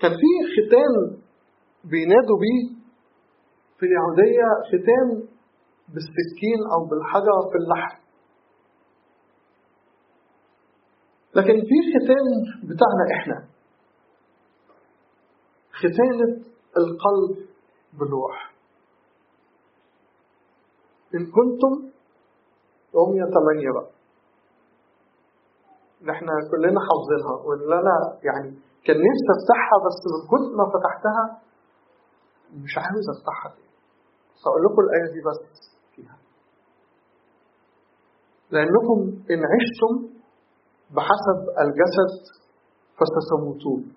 كان 0.00 0.10
في 0.10 0.30
ختان 0.54 1.20
بينادوا 1.84 2.38
بيه 2.40 2.80
في 3.78 3.86
اليهودية 3.86 4.46
ختان 4.68 5.28
بالسكين 5.88 6.60
أو 6.74 6.84
بالحجر 6.84 7.50
في 7.52 7.56
اللحم. 7.58 8.00
لكن 11.34 11.60
في 11.68 11.76
ختان 11.92 12.26
بتاعنا 12.62 13.04
إحنا 13.20 13.48
ختانة 15.80 16.30
القلب 16.76 17.48
بالروح. 17.98 18.54
إن 21.14 21.26
كنتم 21.26 21.72
رمية 22.96 23.24
ثمانية 23.36 23.70
بقى 23.76 23.90
إحنا 26.14 26.32
كلنا 26.50 26.80
حافظينها 26.88 27.46
واللي 27.46 27.74
أنا 27.74 28.18
يعني 28.28 28.48
كان 28.86 28.96
نفسي 28.96 29.30
أفتحها 29.36 29.76
بس 29.86 29.98
من 30.12 30.20
كتر 30.30 30.56
ما 30.58 30.64
فتحتها 30.74 31.24
مش 32.64 32.74
عاوز 32.78 33.06
أفتحها 33.18 33.50
تاني. 33.54 33.70
بس 34.34 34.42
أقول 34.46 34.62
لكم 34.64 34.80
الآية 34.86 35.12
دي 35.14 35.20
بس 35.28 35.40
فيها. 35.96 36.18
لأنكم 38.50 38.98
إن 39.30 39.42
عشتم 39.54 39.94
بحسب 40.96 41.38
الجسد 41.62 42.12
فستموتون. 42.98 43.94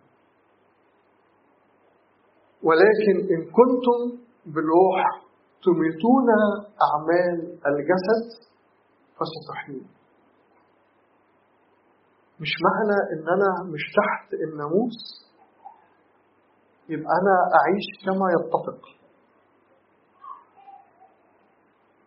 ولكن 2.63 3.15
إن 3.33 3.41
كنتم 3.45 4.23
بالروح 4.45 5.03
تميتون 5.63 6.27
أعمال 6.87 7.59
الجسد 7.67 8.43
فستحيون. 9.17 9.87
مش 12.39 12.49
معنى 12.67 12.97
إن 13.13 13.27
أنا 13.29 13.71
مش 13.73 13.81
تحت 13.95 14.33
الناموس 14.33 14.97
يبقى 16.89 17.11
أنا 17.21 17.35
أعيش 17.59 17.87
كما 18.05 18.27
يتفق. 18.35 18.81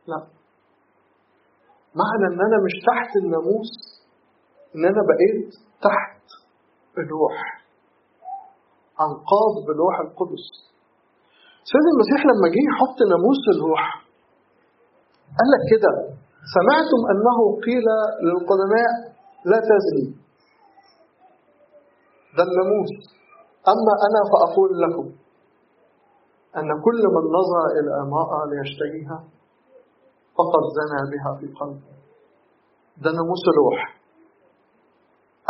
لا. 0.07 0.27
معنى 1.95 2.35
إن 2.35 2.41
أنا 2.41 2.57
مش 2.65 2.73
تحت 2.87 3.17
الناموس 3.17 3.71
إن 4.77 4.85
أنا 4.85 5.03
بقيت 5.09 5.49
تحت 5.83 6.23
الروح. 6.99 7.56
أنقاض 9.05 9.53
بالروح 9.67 10.01
القدس. 10.01 10.45
سيد 11.73 11.87
المسيح 11.95 12.21
لما 12.31 12.47
جه 12.55 12.63
يحط 12.71 12.99
ناموس 13.13 13.43
الروح 13.55 13.85
قال 15.39 15.49
لك 15.55 15.63
كده 15.73 15.93
سمعتم 16.57 17.01
أنه 17.13 17.39
قيل 17.67 17.87
للقدماء 18.27 18.91
لا 19.51 19.59
تزني. 19.71 20.07
ده 22.37 22.43
الناموس. 22.49 22.93
أما 23.73 23.93
أنا 24.07 24.21
فأقول 24.31 24.71
لكم 24.83 25.07
أن 26.57 26.69
كل 26.87 27.03
من 27.17 27.25
نظر 27.39 27.65
إلى 27.79 27.91
أمرأة 28.05 28.39
ليشتهيها 28.51 29.19
فقد 30.37 30.63
زنى 30.79 31.01
بها 31.13 31.31
في 31.41 31.47
قلبه. 31.61 31.93
ده 33.03 33.11
ناموس 33.11 33.43
الروح. 33.53 34.01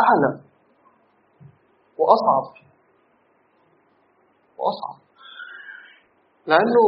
أعلى 0.05 0.41
وأصعب. 1.99 2.67
وأصعب. 4.67 4.99
لأنه 6.47 6.85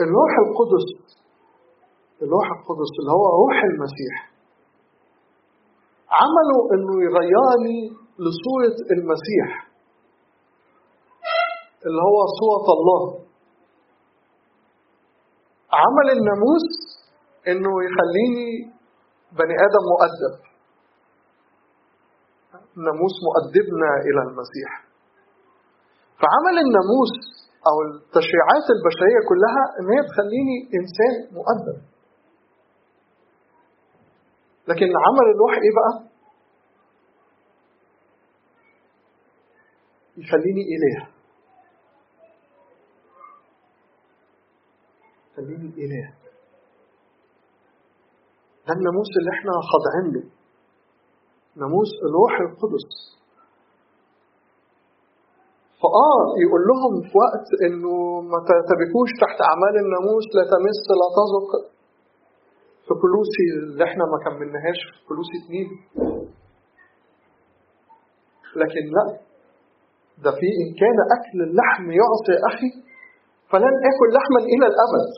الروح 0.00 0.32
القدس 0.44 0.86
الروح 2.22 2.46
القدس 2.56 2.92
اللي 3.00 3.12
هو 3.12 3.26
روح 3.42 3.56
المسيح 3.64 4.14
عمله 6.20 6.58
إنه 6.74 6.94
يغيرني 7.06 7.80
لصورة 8.24 8.76
المسيح 8.90 9.68
اللي 11.86 12.02
هو 12.02 12.18
صورة 12.40 12.66
الله. 12.76 13.02
عمل 15.72 16.06
الناموس 16.18 16.68
إنه 17.48 17.72
يخليني 17.86 18.48
بني 19.32 19.54
آدم 19.66 19.84
مؤدب. 19.92 20.34
الناموس 22.76 23.14
مؤدبنا 23.28 23.90
إلى 24.06 24.30
المسيح. 24.30 24.87
فعمل 26.20 26.54
الناموس 26.64 27.12
أو 27.68 27.76
التشريعات 27.88 28.66
البشرية 28.76 29.20
كلها 29.30 29.62
إن 29.80 29.86
هي 29.94 30.00
تخليني 30.10 30.56
إنسان 30.78 31.14
مؤدب. 31.36 31.82
لكن 34.68 34.86
عمل 35.06 35.26
الروح 35.34 35.52
إيه 35.52 35.72
بقى؟ 35.78 36.08
يخليني 40.16 40.62
إله. 40.74 41.08
يخليني 45.32 45.68
إله. 45.84 46.14
ده 48.66 48.74
الناموس 48.74 49.08
اللي 49.20 49.30
إحنا 49.38 49.52
خاضعين 49.70 50.14
له. 50.14 50.30
ناموس 51.56 51.88
الروح 52.08 52.40
القدس. 52.40 53.17
فآه 55.82 56.22
يقول 56.44 56.62
لهم 56.70 56.92
في 57.08 57.14
وقت 57.24 57.46
إنه 57.66 57.94
ما 58.32 58.38
ترتبكوش 58.48 59.10
تحت 59.22 59.38
أعمال 59.48 59.74
الناموس 59.84 60.26
لا 60.36 60.44
تمس 60.52 60.80
لا 61.00 61.08
تذق 61.18 61.50
في 62.86 62.92
كلوسي 63.02 63.44
اللي 63.56 63.84
إحنا 63.88 64.04
ما 64.12 64.18
كملناهاش 64.24 64.78
في 64.94 65.00
كلوسي 65.08 65.34
اتنين. 65.44 65.68
لكن 68.62 68.84
لا 68.96 69.04
ده 70.24 70.30
في 70.38 70.48
إن 70.62 70.68
كان 70.82 70.98
أكل 71.16 71.38
اللحم 71.48 71.84
يعصي 72.00 72.34
أخي 72.50 72.70
فلن 73.50 73.74
آكل 73.90 74.08
لحما 74.16 74.40
إلى 74.52 74.66
الأبد. 74.72 75.08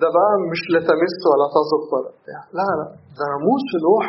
ده 0.00 0.08
بقى 0.16 0.32
مش 0.52 0.60
لا 0.72 0.80
تمس 0.90 1.16
ولا 1.30 1.46
تذق 1.56 1.84
ولا 1.94 2.10
بتاع. 2.18 2.40
لا 2.58 2.66
لا 2.78 2.86
ده 3.18 3.24
ناموس 3.32 3.66
الروح 3.78 4.06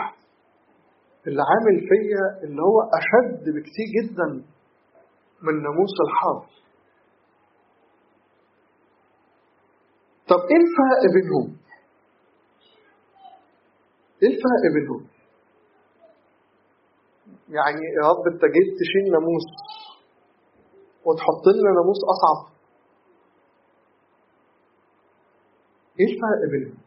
اللي 1.27 1.41
عامل 1.41 1.79
فيا 1.89 2.43
اللي 2.47 2.61
هو 2.61 2.79
أشد 2.99 3.43
بكتير 3.43 3.87
جدا 3.97 4.25
من 5.41 5.63
ناموس 5.63 5.95
الحرب 6.07 6.43
طب 10.27 10.39
إيه 10.51 10.57
الفرق 10.65 11.01
بينهم؟ 11.13 11.57
إيه 14.23 14.29
الفرق 14.29 14.63
بينهم؟ 14.73 15.07
يعني 17.49 17.81
يا 18.01 18.07
رب 18.09 18.27
أنت 18.33 18.41
جيت 18.45 18.69
تشيل 18.79 19.11
ناموس 19.11 19.47
وتحط 21.05 21.43
لنا 21.47 21.71
ناموس 21.81 21.97
أصعب 22.13 22.51
إيه 25.99 26.05
الفرق 26.05 26.51
بينهم؟ 26.51 26.77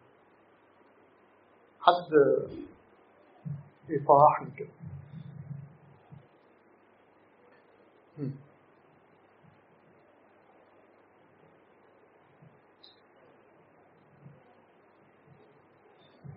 حد 1.81 2.11
كده 4.57 4.69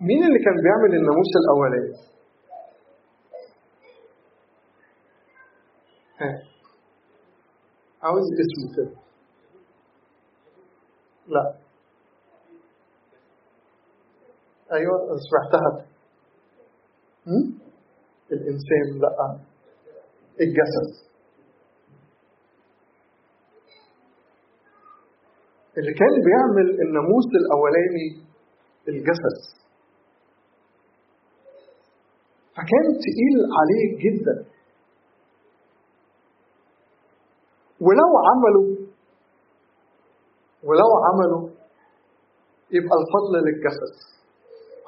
مين 0.00 0.24
اللي 0.24 0.38
كان 0.44 0.54
بيعمل 0.62 0.94
الناموس 0.94 1.32
الأولاني؟ 1.44 1.92
ها. 6.20 6.42
عاوز 8.02 8.22
اسمه 8.22 8.76
كده. 8.76 8.96
لا. 11.26 11.54
أيوه 14.72 15.16
سمعتها. 15.16 15.87
الانسان 18.32 19.00
لا 19.00 19.38
الجسد 20.40 21.08
اللي 25.78 25.94
كان 25.94 26.14
بيعمل 26.26 26.80
الناموس 26.80 27.24
الأولاني 27.40 28.28
الجسد. 28.88 29.58
فكان 32.52 32.86
تقيل 33.04 33.36
عليه 33.58 33.88
جدا. 34.04 34.44
ولو 37.80 38.10
عملوا 38.28 38.76
ولو 40.64 40.90
عملوا 41.06 41.48
يبقى 42.70 42.96
الفضل 43.02 43.34
للجسد. 43.46 43.94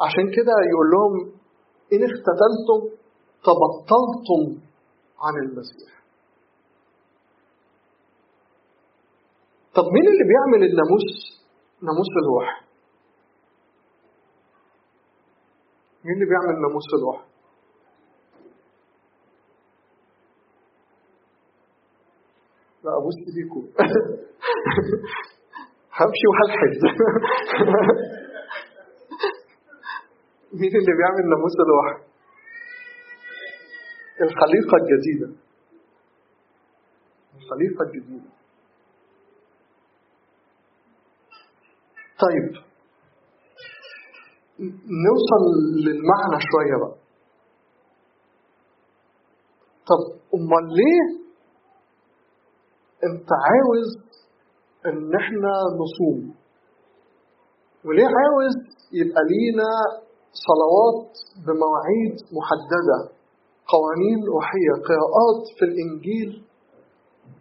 عشان 0.06 0.30
كده 0.36 0.52
يقول 0.70 0.90
لهم 0.94 1.39
إن 1.92 2.04
اختتلتم 2.04 2.80
تبطلتم 3.44 4.42
عن 5.20 5.34
المسيح. 5.44 6.00
طب 9.74 9.84
مين 9.84 10.06
اللي 10.12 10.24
بيعمل 10.30 10.70
الناموس؟ 10.70 11.08
ناموس 11.82 12.10
الروح. 12.22 12.64
مين 16.04 16.14
اللي 16.14 16.26
بيعمل 16.26 16.60
ناموس 16.62 16.84
الروح؟ 16.98 17.24
لا 22.84 22.96
أبوس 22.98 23.14
إيديكم. 23.28 23.60
همشي 25.98 26.26
وهلحد. 26.30 26.72
مين 30.52 30.76
اللي 30.76 30.92
بيعمل 30.98 31.30
ناموس 31.30 31.52
الروح 31.60 32.06
الخليقة 34.20 34.76
الجديدة. 34.76 35.36
الخليقة 37.36 37.82
الجديدة. 37.84 38.30
طيب. 42.20 42.62
نوصل 45.06 45.42
للمعنى 45.84 46.36
شوية 46.52 46.76
بقى. 46.80 46.96
طب 49.88 50.20
أمال 50.34 50.68
ليه 50.74 51.20
أنت 53.04 53.28
عاوز 53.46 53.88
إن 54.86 55.14
إحنا 55.16 55.52
نصوم؟ 55.80 56.34
وليه 57.84 58.04
عاوز 58.06 58.54
يبقى 58.92 59.20
لينا 59.30 59.70
صلوات 60.32 61.10
بمواعيد 61.46 62.14
محددة 62.38 62.98
قوانين 63.72 64.18
روحية 64.34 64.72
قراءات 64.88 65.42
في 65.58 65.64
الإنجيل 65.64 66.30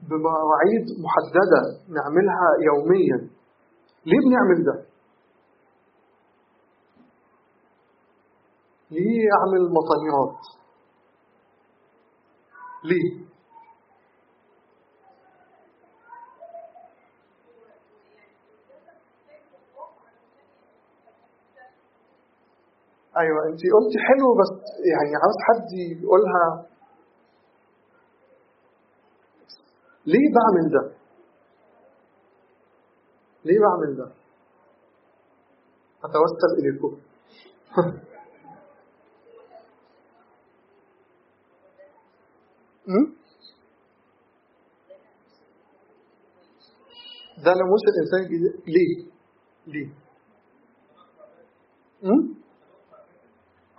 بمواعيد 0.09 0.85
محددة 1.05 1.61
نعملها 1.89 2.49
يوميا 2.69 3.29
ليه 4.05 4.19
بنعمل 4.25 4.65
ده؟ 4.65 4.85
ليه 8.91 9.19
يعمل 9.31 9.73
مطنيات؟ 9.73 10.39
ليه؟ 12.83 13.28
أيوه 23.19 23.45
انت 23.47 23.61
قلتي 23.75 23.99
حلو 24.07 24.27
بس 24.39 24.51
يعني 24.91 25.13
عاوز 25.21 25.37
حد 25.47 25.67
يقولها 26.03 26.65
ليه 30.05 30.27
بعمل 30.35 30.65
ده؟ 30.71 30.83
ليه 33.45 33.59
بعمل 33.59 33.97
ده؟ 33.97 34.11
أتوسل 36.03 36.51
إليكم 36.59 36.93
ده 47.43 47.53
ناموس 47.53 47.83
الإنسان 47.91 48.19
الجديد 48.23 48.53
ليه؟ 48.67 49.05
ليه؟ 49.67 49.89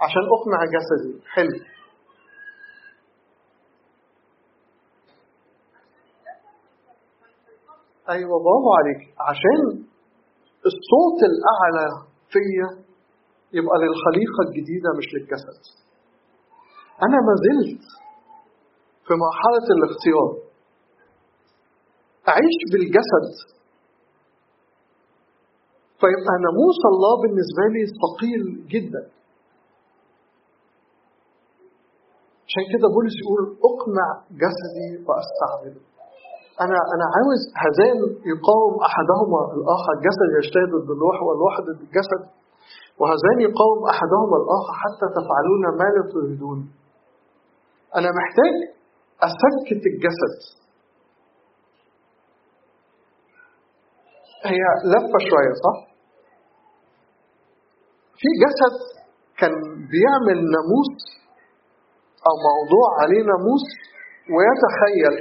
عشان 0.01 0.23
أقنع 0.37 0.61
جسدي. 0.75 1.23
حلو. 1.35 1.57
أيوه 8.09 8.37
برافو 8.45 8.71
عليك. 8.79 9.15
عشان 9.29 9.61
الصوت 10.71 11.19
الأعلى 11.31 11.89
فيا 12.33 12.69
يبقى 13.59 13.77
للخليقة 13.83 14.41
الجديدة 14.49 14.89
مش 14.99 15.07
للجسد. 15.15 15.61
أنا 17.07 17.19
ما 17.27 17.35
زلت 17.47 17.83
في 19.07 19.13
مرحلة 19.25 19.67
الاختيار 19.77 20.31
أعيش 22.29 22.59
بالجسد. 22.73 23.29
فيبقى 26.01 26.35
ناموس 26.47 26.81
الله 26.93 27.13
بالنسبة 27.23 27.65
لي 27.75 27.83
ثقيل 28.03 28.43
جدا. 28.69 29.20
عشان 32.51 32.65
كده 32.73 32.87
بولس 32.95 33.15
يقول 33.23 33.43
أقنع 33.71 34.09
جسدي 34.43 34.89
وأستعمله. 35.07 35.83
أنا 36.65 36.79
أنا 36.95 37.07
عاوز 37.15 37.41
هذان 37.65 37.99
يقاوم 38.33 38.75
أحدهما 38.89 39.41
الآخر 39.57 39.91
الجسد 39.99 40.29
يجتهد 40.39 40.71
ضد 40.77 40.91
الروح 40.97 41.17
والروح 41.27 41.55
ضد 41.67 41.81
الجسد 41.87 42.23
وهذان 43.01 43.39
يقاوم 43.49 43.81
أحدهما 43.93 44.37
الآخر 44.43 44.73
حتى 44.83 45.07
تفعلون 45.19 45.63
ما 45.79 45.87
لا 45.95 46.03
تريدون. 46.13 46.59
أنا 47.99 48.09
محتاج 48.21 48.55
أسكت 49.29 49.83
الجسد. 49.93 50.35
هي 54.51 54.63
لفة 54.93 55.19
شوية 55.31 55.55
صح؟ 55.65 55.79
في 58.21 58.29
جسد 58.45 58.77
كان 59.39 59.53
بيعمل 59.93 60.39
ناموس 60.55 61.20
أو 62.29 62.35
موضوع 62.51 62.87
عليه 63.03 63.23
ناموس 63.31 63.65
ويتخيل 64.35 65.17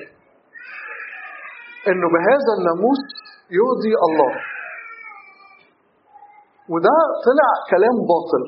إنه 1.88 2.08
بهذا 2.16 2.52
الناموس 2.60 3.04
يرضي 3.60 3.94
الله. 4.08 4.34
وده 6.74 6.98
طلع 7.26 7.50
كلام 7.72 7.96
باطل. 8.12 8.44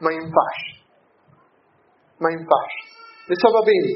ما 0.00 0.10
ينفعش. 0.10 0.60
ما 2.20 2.28
ينفعش. 2.30 2.74
لسببين. 3.30 3.86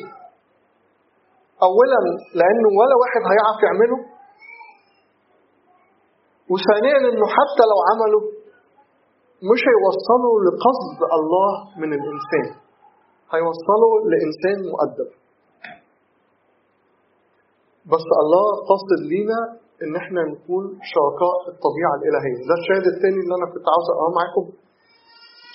اولا 1.68 2.00
لأنه 2.38 2.68
ولا 2.80 2.94
واحد 3.02 3.22
هيعرف 3.30 3.58
يعمله. 3.66 3.98
وثانيا 6.52 6.96
إنه 7.10 7.26
حتى 7.36 7.64
لو 7.72 7.78
عمله 7.90 8.20
مش 9.50 9.60
هيوصله 9.70 10.32
لقصد 10.46 10.98
الله 11.18 11.52
من 11.80 11.90
الإنسان. 11.98 12.69
هيوصله 13.34 13.90
لانسان 14.10 14.58
مؤدب 14.72 15.10
بس 17.92 18.06
الله 18.22 18.46
قصد 18.70 18.90
لينا 19.12 19.40
إن 19.82 19.96
إحنا 19.96 20.20
نكون 20.32 20.64
شركاء 20.94 21.36
الطبيعة 21.52 21.94
الإلهية. 22.00 22.38
ده 22.48 22.54
الشاهد 22.60 22.86
الثاني 22.94 23.18
اللي 23.22 23.34
أنا 23.38 23.46
كنت 23.52 23.66
عاوز 23.72 23.86
اقراه 23.94 24.12
معاكم. 24.18 24.44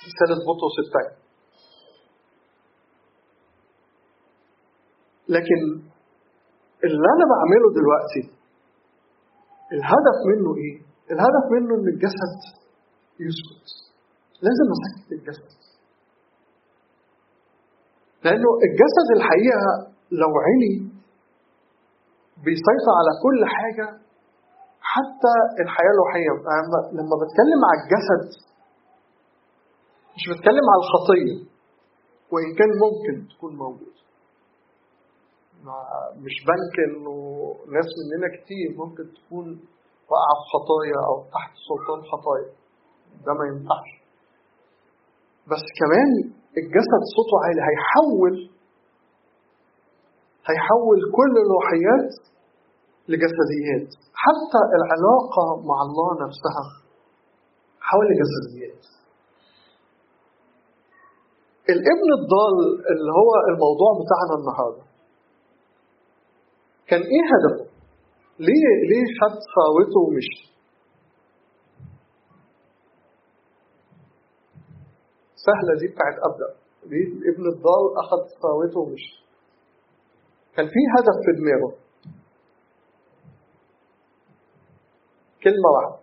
رساله 0.08 0.36
بطرس 0.48 0.76
الثاني. 0.84 1.14
لكن 5.28 5.60
اللي 6.84 7.08
أنا 7.14 7.24
بعمله 7.32 7.68
دلوقتي 7.78 8.22
الهدف 9.72 10.16
منه 10.30 10.50
إيه؟ 10.62 10.76
الهدف 11.12 11.44
منه 11.54 11.74
إن 11.74 11.88
الجسد 11.94 12.34
يسكت 13.26 13.66
لازم 14.44 14.66
اسكت 14.74 15.12
الجسد. 15.12 15.55
لأنه 18.26 18.50
الجسد 18.66 19.08
الحقيقة 19.16 19.70
لو 20.22 20.30
علي 20.46 20.74
بيسيطر 22.44 22.92
على 23.00 23.12
كل 23.24 23.38
حاجة 23.56 23.86
حتى 24.92 25.34
الحياة 25.62 25.92
الروحية. 25.94 26.32
لما 26.98 27.14
بتكلم 27.22 27.60
على 27.68 27.78
الجسد 27.82 28.24
مش 30.16 30.24
بتكلم 30.30 30.66
على 30.72 30.80
الخطية. 30.84 31.36
وإن 32.32 32.50
كان 32.58 32.70
ممكن 32.84 33.14
تكون 33.34 33.56
موجود. 33.56 33.96
مش 36.24 36.36
بنك 36.50 36.74
إنه 36.88 37.14
ناس 37.76 37.88
مننا 37.98 38.28
كتير 38.36 38.68
ممكن 38.82 39.04
تكون 39.18 39.46
واقعة 40.10 40.34
في 40.40 40.46
خطايا 40.54 40.98
أو 41.08 41.14
تحت 41.34 41.52
سلطان 41.68 42.00
خطايا. 42.12 42.50
ده 43.26 43.32
ما 43.38 43.44
ينفعش. 43.50 43.90
بس 45.50 45.64
كمان 45.80 46.10
الجسد 46.60 47.02
صوته 47.16 47.36
عالي 47.44 47.60
هيحول 47.68 48.34
هيحول 50.48 50.98
كل 51.18 51.32
الروحيات 51.44 52.10
لجسديات 53.08 53.88
حتى 54.24 54.60
العلاقة 54.78 55.44
مع 55.68 55.78
الله 55.86 56.08
نفسها 56.26 56.64
حول 57.80 58.06
جسديات 58.20 58.84
الابن 61.70 62.08
الضال 62.20 62.56
اللي 62.92 63.12
هو 63.20 63.32
الموضوع 63.52 63.90
بتاعنا 64.02 64.34
النهارده 64.40 64.82
كان 66.86 67.00
إيه 67.00 67.24
هدفه؟ 67.32 67.70
ليه 68.38 68.68
ليه 68.90 69.06
خد 69.20 69.34
ثروته 69.54 69.98
ومشي؟ 70.06 70.55
سهلة 75.46 75.72
دي 75.80 75.86
بتاعت 75.88 76.14
ليه 76.86 77.08
ابن 77.32 77.44
الضال 77.52 77.84
أخذ 78.02 78.20
ثروته 78.42 78.80
ومشي؟ 78.80 79.26
كان 80.56 80.66
في 80.66 80.80
هدف 80.94 81.16
في 81.24 81.32
دماغه. 81.40 81.74
كلمة 85.44 85.68
واحدة. 85.74 85.98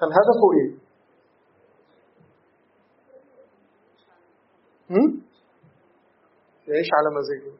كان 0.00 0.10
هدفه 0.18 0.46
إيه؟ 0.58 0.70
يعيش 6.68 6.88
على 6.98 7.08
مزاجه. 7.16 7.52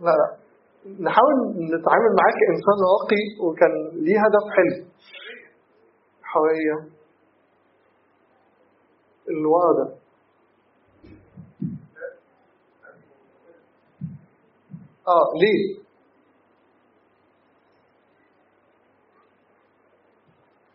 لا 0.00 0.10
لا. 0.20 0.36
نحاول 0.86 1.34
نتعامل 1.50 2.10
معاه 2.18 2.34
كإنسان 2.40 2.78
راقي 2.92 3.24
وكان 3.44 4.02
ليه 4.04 4.18
هدف 4.20 4.44
حلو. 4.56 4.86
حرية 6.22 6.97
ده 9.76 9.94
آه 15.08 15.26
ليه؟ 15.40 15.78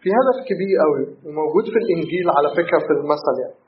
في 0.02 0.10
هدف 0.10 0.48
كبير 0.50 0.78
قوي 0.84 1.16
وموجود 1.26 1.64
في 1.64 1.78
الإنجيل 1.84 2.30
على 2.38 2.50
فكرة 2.50 2.80
في 2.80 2.94
المثل 2.94 3.36
يعني. 3.42 3.64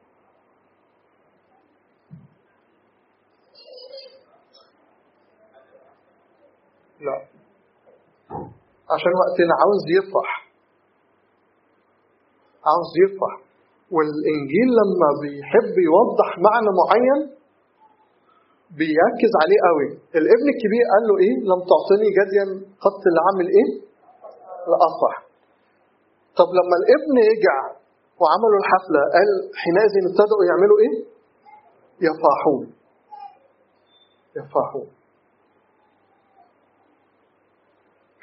لا. 7.00 7.28
عشان 8.92 9.12
وقتنا 9.20 9.54
عاوز 9.60 9.82
يفرح. 9.98 10.48
عاوز 12.66 12.92
يفرح. 13.06 13.45
والإنجيل 13.96 14.70
لما 14.80 15.10
بيحب 15.22 15.74
يوضح 15.90 16.30
معنى 16.48 16.70
معين 16.82 17.20
بيركز 18.80 19.32
عليه 19.42 19.60
قوي. 19.70 19.88
الابن 20.20 20.46
الكبير 20.54 20.84
قال 20.94 21.04
له 21.10 21.16
إيه؟ 21.24 21.36
لم 21.52 21.60
تعطني 21.72 22.08
جديا 22.20 22.46
قط 22.86 23.02
العمل 23.14 23.48
إيه؟ 23.58 23.70
لافرح 24.72 25.16
طب 26.40 26.50
لما 26.58 26.76
الابن 26.82 27.16
رجع 27.32 27.58
وعملوا 28.22 28.60
الحفلة 28.62 29.02
قال 29.16 29.30
حينئذ 29.62 29.94
ابتدأوا 30.10 30.44
يعملوا 30.50 30.78
إيه؟ 30.84 30.96
يفرحون 32.08 32.64
يفرحون 34.38 34.88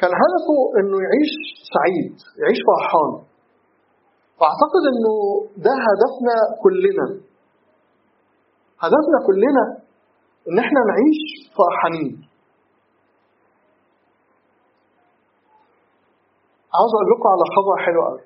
كان 0.00 0.10
هدفه 0.22 0.58
إنه 0.78 0.96
يعيش 1.06 1.32
سعيد 1.74 2.14
يعيش 2.42 2.58
فرحان. 2.68 3.12
واعتقد 4.42 4.82
إنه 4.92 5.14
ده 5.56 5.72
هدفنا 5.86 6.36
كلنا. 6.62 7.06
هدفنا 8.84 9.18
كلنا 9.26 9.64
إن 10.48 10.58
إحنا 10.58 10.80
نعيش 10.90 11.20
فرحانين. 11.56 12.28
عاوز 16.74 16.90
أقول 16.94 17.08
لكم 17.12 17.28
على 17.34 17.44
خبر 17.56 17.74
حلو 17.86 18.02
قوي 18.06 18.20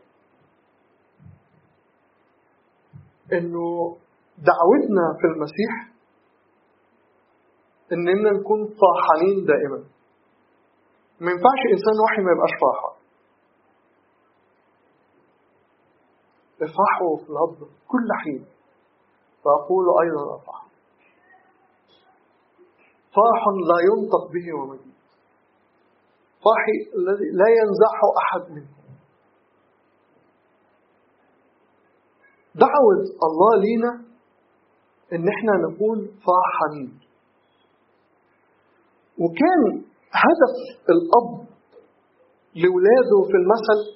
إنه 3.33 3.97
دعوتنا 4.39 5.05
في 5.21 5.27
المسيح 5.27 5.73
إننا 7.93 8.31
نكون 8.41 8.61
فرحانين 8.67 9.45
دائما. 9.47 9.79
ما 11.21 11.31
ينفعش 11.31 11.61
إنسان 11.73 11.97
وحي 12.05 12.23
ما 12.23 12.33
يبقاش 12.33 12.51
فرحان. 12.61 12.96
افرحوا 16.67 17.17
في 17.17 17.31
الرب 17.31 17.59
كل 17.89 18.09
حين. 18.25 18.47
فأقول 19.45 19.87
أيضا 20.03 20.37
افرح 20.37 20.67
فرح 23.17 23.43
لا 23.71 23.79
ينطق 23.91 24.25
به 24.33 24.47
ومجيد. 24.61 24.97
الفاحي 26.37 26.79
الذي 26.99 27.29
لا 27.41 27.49
ينزعه 27.59 28.03
أحد 28.23 28.51
منكم 28.51 28.87
دعوة 32.55 32.95
الله 33.29 33.57
لينا 33.65 33.93
إن 35.13 35.29
إحنا 35.29 35.53
نكون 35.69 35.99
فرحانين 36.27 36.99
وكان 39.19 39.63
هدف 40.13 40.55
الأب 40.91 41.47
لولاده 42.57 43.19
في 43.31 43.37
المثل 43.43 43.96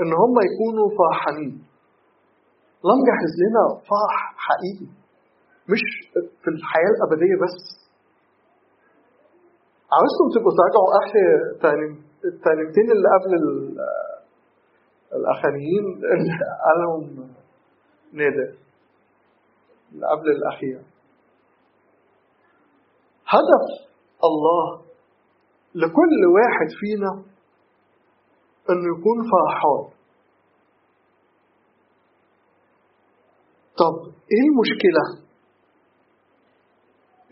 إن 0.00 0.12
هم 0.22 0.34
يكونوا 0.48 0.88
فرحانين 0.98 1.54
الله 2.84 2.94
مجهز 3.02 3.34
لنا 3.42 3.64
فرح 3.90 4.16
حقيقي. 4.46 4.90
مش 5.72 5.82
في 6.42 6.48
الحياة 6.50 6.92
الأبدية 6.96 7.36
بس. 7.44 7.56
عاوزكم 9.94 10.26
تبقوا 10.34 10.52
تراجعوا 10.58 10.90
آخر 11.02 11.26
التعليمتين 12.24 12.86
اللي 12.94 13.08
قبل 13.16 13.32
الأخرين 15.12 15.84
اللي 16.12 16.34
قالهم 16.64 17.30
نادر. 18.12 18.54
اللي 19.92 20.06
قبل 20.06 20.30
الأخير. 20.30 20.80
هدف 23.26 23.64
الله 24.24 24.80
لكل 25.74 26.20
واحد 26.36 26.68
فينا 26.80 27.22
انه 28.70 28.98
يكون 28.98 29.18
فرحان. 29.32 29.98
طب 33.78 33.96
إيه 34.32 34.44
المشكلة؟ 34.50 35.04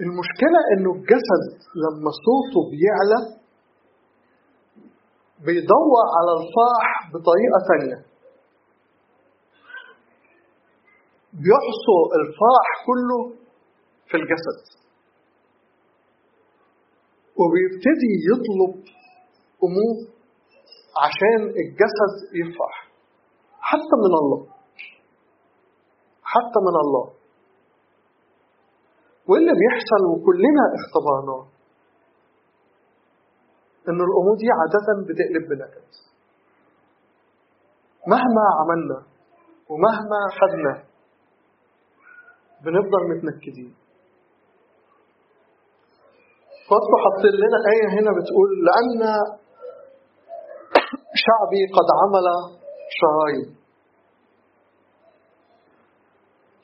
المشكلة 0.00 0.58
إنه 0.72 0.90
الجسد 0.92 1.44
لما 1.82 2.10
صوته 2.26 2.60
بيعلى 2.70 3.20
بيدور 5.46 5.98
على 6.16 6.32
الفرح 6.40 6.88
بطريقة 7.12 7.58
ثانية 7.68 7.98
بيحصر 11.32 12.00
الفرح 12.20 12.68
كله 12.86 13.36
في 14.08 14.16
الجسد. 14.16 14.76
وبيبتدي 17.40 18.12
يطلب 18.30 18.84
أمور 19.64 20.15
عشان 21.04 21.40
الجسد 21.62 22.12
يفرح 22.40 22.76
حتى 23.60 23.96
من 24.04 24.12
الله. 24.20 24.46
حتى 26.22 26.58
من 26.68 26.76
الله. 26.84 27.06
واللي 29.28 29.52
بيحصل 29.60 30.02
وكلنا 30.12 30.64
اختبرناه 30.78 31.42
ان 33.88 33.98
الأمور 34.08 34.34
دي 34.42 34.48
عادة 34.58 34.88
بتقلب 35.08 35.44
بنكد. 35.50 35.88
مهما 38.12 38.44
عملنا 38.60 38.98
ومهما 39.70 40.20
خدنا 40.40 40.74
بنفضل 42.64 43.02
متنكدين. 43.10 43.74
فاطمة 46.70 46.96
حط 47.04 47.22
لنا 47.42 47.58
آية 47.72 47.88
هنا 47.98 48.10
بتقول 48.18 48.48
لأن 48.66 49.00
شعبي 51.14 51.62
قد 51.76 51.88
عمل 52.00 52.26
شرايين 52.98 53.56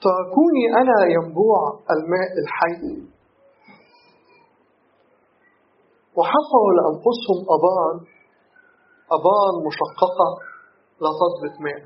تركوني 0.03 0.65
أنا 0.81 0.97
ينبوع 1.17 1.61
الماء 1.95 2.31
الحي. 2.43 3.13
وحفروا 6.17 6.73
لأنفسهم 6.77 7.41
أبار 7.57 7.93
أبار 9.17 9.51
مشققة 9.69 10.29
لا 11.03 11.11
تضبط 11.21 11.55
ماء. 11.65 11.83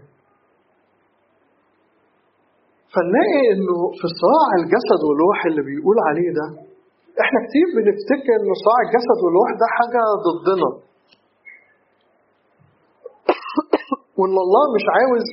فنلاقي 2.94 3.42
إنه 3.54 3.78
في 3.98 4.06
صراع 4.22 4.48
الجسد 4.60 5.00
والروح 5.06 5.38
اللي 5.46 5.62
بيقول 5.68 5.96
عليه 6.08 6.30
ده 6.38 6.46
إحنا 7.22 7.38
كتير 7.46 7.66
بنفتكر 7.76 8.34
ان 8.42 8.50
صراع 8.64 8.80
الجسد 8.86 9.18
والروح 9.24 9.48
ده 9.60 9.66
حاجة 9.76 10.02
ضدنا. 10.26 10.70
وإن 14.18 14.36
الله 14.44 14.64
مش 14.76 14.84
عاوز 14.96 15.26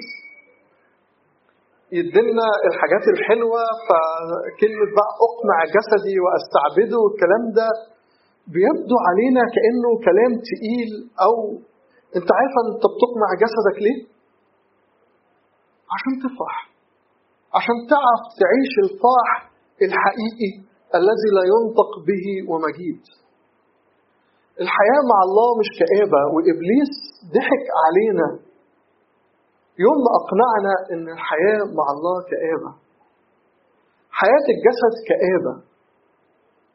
يدينا 1.99 2.47
الحاجات 2.69 3.05
الحلوة 3.13 3.63
فكلمة 3.87 4.85
بقى 4.97 5.11
أقنع 5.27 5.57
جسدي 5.75 6.15
وأستعبده 6.23 6.97
والكلام 7.03 7.43
ده 7.59 7.67
بيبدو 8.53 8.97
علينا 9.07 9.41
كأنه 9.55 9.89
كلام 10.07 10.31
تقيل 10.49 10.91
أو 11.25 11.33
أنت 12.17 12.29
عارفه 12.37 12.59
أنت 12.71 12.83
بتقنع 12.93 13.29
جسدك 13.43 13.77
ليه؟ 13.85 13.99
عشان 15.93 16.13
تفرح 16.23 16.55
عشان 17.57 17.77
تعرف 17.93 18.21
تعيش 18.41 18.73
الفرح 18.85 19.31
الحقيقي 19.87 20.51
الذي 20.99 21.29
لا 21.37 21.43
ينطق 21.53 21.91
به 22.09 22.25
ومجيد 22.51 23.01
الحياة 24.63 25.01
مع 25.11 25.19
الله 25.27 25.49
مش 25.61 25.69
كآبة 25.79 26.21
وإبليس 26.33 26.91
ضحك 27.35 27.65
علينا 27.83 28.27
يوم 29.79 29.97
ما 30.05 30.11
أقنعنا 30.19 30.73
إن 30.91 31.09
الحياة 31.13 31.63
مع 31.77 31.85
الله 31.95 32.17
كآبة. 32.31 32.71
حياة 34.11 34.45
الجسد 34.55 34.95
كآبة. 35.09 35.61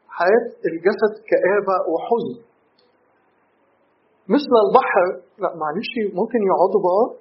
حياة 0.08 0.46
الجسد 0.72 1.12
كآبة 1.30 1.76
وحزن. 1.92 2.48
مثل 4.28 4.52
البحر 4.66 5.04
لا 5.38 5.56
معلش 5.56 5.92
ممكن 6.14 6.38
يقعدوا 6.50 6.80
بقى؟ 6.86 7.18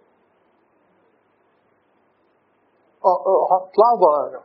اطلعوا 3.57 3.99
بقى. 4.01 4.43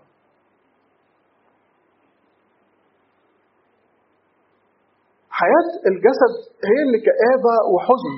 حياة 5.31 5.69
الجسد 5.91 6.35
هي 6.65 6.79
اللي 6.87 6.99
كآبة 7.09 7.55
وحزن. 7.75 8.15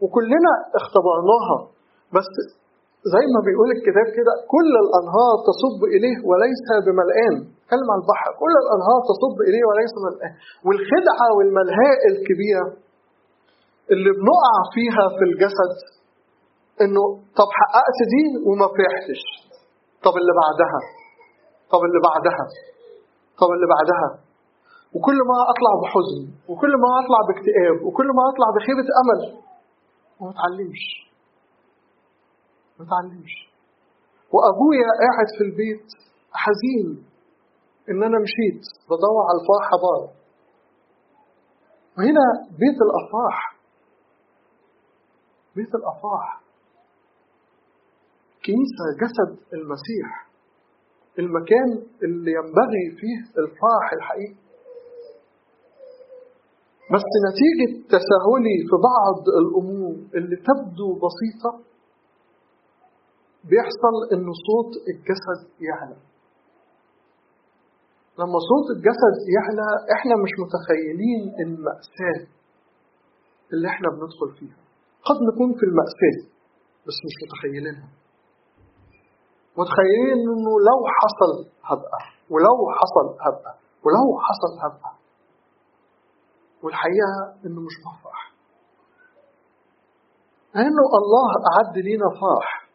وكلنا 0.00 0.52
اختبرناها. 0.74 1.75
بس 2.14 2.30
زي 3.14 3.24
ما 3.34 3.40
بيقول 3.46 3.68
الكتاب 3.76 4.06
كده 4.18 4.32
كل 4.54 4.70
الأنهار 4.84 5.34
تصب 5.48 5.80
إليه 5.94 6.16
وليس 6.28 6.64
بملآن. 6.86 7.34
كلمة 7.72 7.90
عن 7.94 8.00
البحر. 8.02 8.30
كل 8.42 8.54
الأنهار 8.64 8.98
تصب 9.10 9.36
إليه 9.48 9.64
وليس 9.70 9.92
بملآن. 9.98 10.32
والخدعة 10.66 11.26
والملهاء 11.36 11.98
الكبيرة 12.12 12.66
اللي 13.92 14.10
بنقع 14.20 14.56
فيها 14.74 15.04
في 15.16 15.22
الجسد 15.30 15.74
إنه 16.82 17.02
طب 17.38 17.48
حققت 17.60 17.98
دي 18.12 18.22
وما 18.48 18.66
فرحتش. 18.76 19.22
طب 20.06 20.14
اللي 20.20 20.32
بعدها؟ 20.42 20.80
طب 21.72 21.80
اللي 21.86 22.00
بعدها؟ 22.08 22.44
طب 23.40 23.48
اللي 23.56 23.68
بعدها؟ 23.74 24.08
وكل 24.94 25.18
ما 25.30 25.38
أطلع 25.52 25.72
بحزن 25.82 26.22
وكل 26.50 26.72
ما 26.84 26.90
أطلع 27.00 27.20
باكتئاب 27.28 27.76
وكل 27.86 28.08
ما 28.18 28.22
أطلع 28.30 28.48
بخيبة 28.56 28.88
أمل 29.02 29.20
وما 30.20 30.30
اتعلمش 30.34 30.84
ما 32.78 32.84
اتعلمش 32.86 33.34
وأبويا 34.32 34.88
قاعد 35.02 35.28
في 35.38 35.44
البيت 35.44 35.86
حزين 36.32 37.04
إن 37.90 38.02
أنا 38.02 38.18
مشيت 38.18 38.62
بدور 38.86 39.22
على 39.28 39.38
الفرحه 39.40 39.76
بره 39.84 40.12
وهنا 41.98 42.24
بيت 42.50 42.78
الافراح 42.86 43.56
بيت 45.56 45.74
الافراح 45.74 46.42
كنيسة 48.46 48.84
جسد 49.02 49.54
المسيح. 49.54 50.26
المكان 51.18 51.68
اللي 52.02 52.30
ينبغي 52.32 52.84
فيه 53.00 53.40
الفرح 53.42 53.86
الحقيقي. 53.92 54.34
بس 56.92 57.06
نتيجة 57.28 57.86
تساهلي 57.88 58.56
في 58.68 58.76
بعض 58.90 59.18
الأمور 59.40 59.94
اللي 60.14 60.36
تبدو 60.36 60.88
بسيطة 60.94 61.65
بيحصل 63.50 63.94
إن 64.12 64.26
صوت 64.48 64.70
الجسد 64.92 65.40
يعلى. 65.68 65.96
لما 68.18 68.38
صوت 68.50 68.66
الجسد 68.76 69.16
يعلى 69.36 69.66
إحنا 69.96 70.14
مش 70.24 70.32
متخيلين 70.42 71.22
المأساة 71.44 72.20
اللي 73.52 73.68
إحنا 73.68 73.88
بندخل 73.90 74.30
فيها. 74.38 74.58
قد 75.08 75.18
نكون 75.28 75.50
في 75.58 75.64
المأساة 75.70 76.18
بس 76.86 76.96
مش 77.06 77.14
متخيلينها. 77.24 77.88
متخيلين 79.58 80.18
إنه 80.34 80.52
لو 80.70 80.78
حصل 80.98 81.32
هبقى 81.70 82.00
ولو 82.30 82.56
حصل 82.78 83.06
هبقى 83.26 83.52
ولو 83.84 84.06
حصل 84.26 84.52
هبقى. 84.64 84.92
والحقيقة 86.62 87.12
إنه 87.46 87.60
مش 87.60 87.76
بفرح 87.84 88.32
لأنه 90.54 90.84
الله 91.00 91.28
أعد 91.52 91.78
لينا 91.78 92.08
فرح 92.20 92.65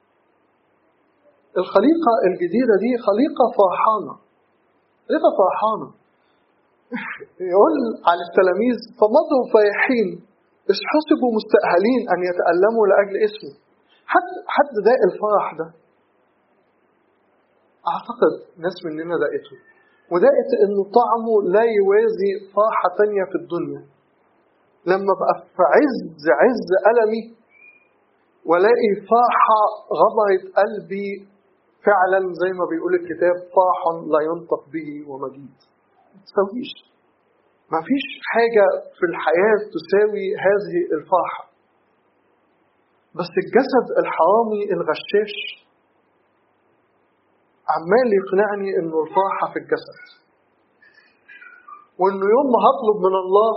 الخليقة 1.57 2.13
الجديدة 2.27 2.73
دي 2.83 2.91
خليقة 3.07 3.45
فرحانة. 3.59 4.13
خليقة 5.07 5.29
فرحانة. 5.41 5.87
يقول 7.53 7.75
على 8.09 8.21
التلاميذ 8.27 8.77
فمضوا 8.99 9.43
فايحين 9.53 10.09
إذ 10.71 10.77
حسبوا 10.91 11.31
مستأهلين 11.37 12.01
أن 12.13 12.19
يتألموا 12.29 12.85
لأجل 12.89 13.15
اسمه. 13.27 13.53
حد 14.13 14.27
حد 14.55 14.73
ذاق 14.87 15.01
الفرح 15.09 15.45
ده؟ 15.59 15.67
أعتقد 17.91 18.33
ناس 18.65 18.75
مننا 18.85 19.15
ذاقته 19.23 19.57
وذاقت 20.11 20.51
إنه 20.63 20.81
طعمه 20.99 21.33
لا 21.55 21.65
يوازي 21.79 22.31
فرحة 22.55 22.87
تانية 22.99 23.23
في 23.31 23.35
الدنيا. 23.41 23.81
لما 24.91 25.13
بقى 25.21 25.35
في 25.55 25.63
عز 25.75 26.23
عز 26.41 26.69
ألمي 26.91 27.23
والاقي 28.49 28.91
فرحة 29.13 29.61
غمرت 30.01 30.43
قلبي 30.59 31.09
فعلا 31.87 32.19
زي 32.41 32.51
ما 32.59 32.65
بيقول 32.71 32.93
الكتاب 32.95 33.35
فرح 33.55 33.79
لا 34.13 34.19
ينطق 34.29 34.61
به 34.73 34.89
ومجيد. 35.09 35.57
ما 36.13 36.19
تساويش 36.25 36.71
ما 37.73 37.79
فيش 37.87 38.05
حاجة 38.33 38.65
في 38.97 39.05
الحياة 39.11 39.59
تساوي 39.75 40.25
هذه 40.47 40.77
الفرحة 40.97 41.43
بس 43.17 43.31
الجسد 43.43 43.87
الحرامي 44.01 44.61
الغشاش 44.75 45.35
عمال 47.73 48.07
يقنعني 48.19 48.69
إنه 48.79 48.97
الفرحة 49.05 49.45
في 49.53 49.59
الجسد. 49.59 49.99
وإنه 51.99 52.25
يوم 52.35 52.47
ما 52.53 52.59
هطلب 52.67 52.97
من 53.07 53.15
الله 53.23 53.51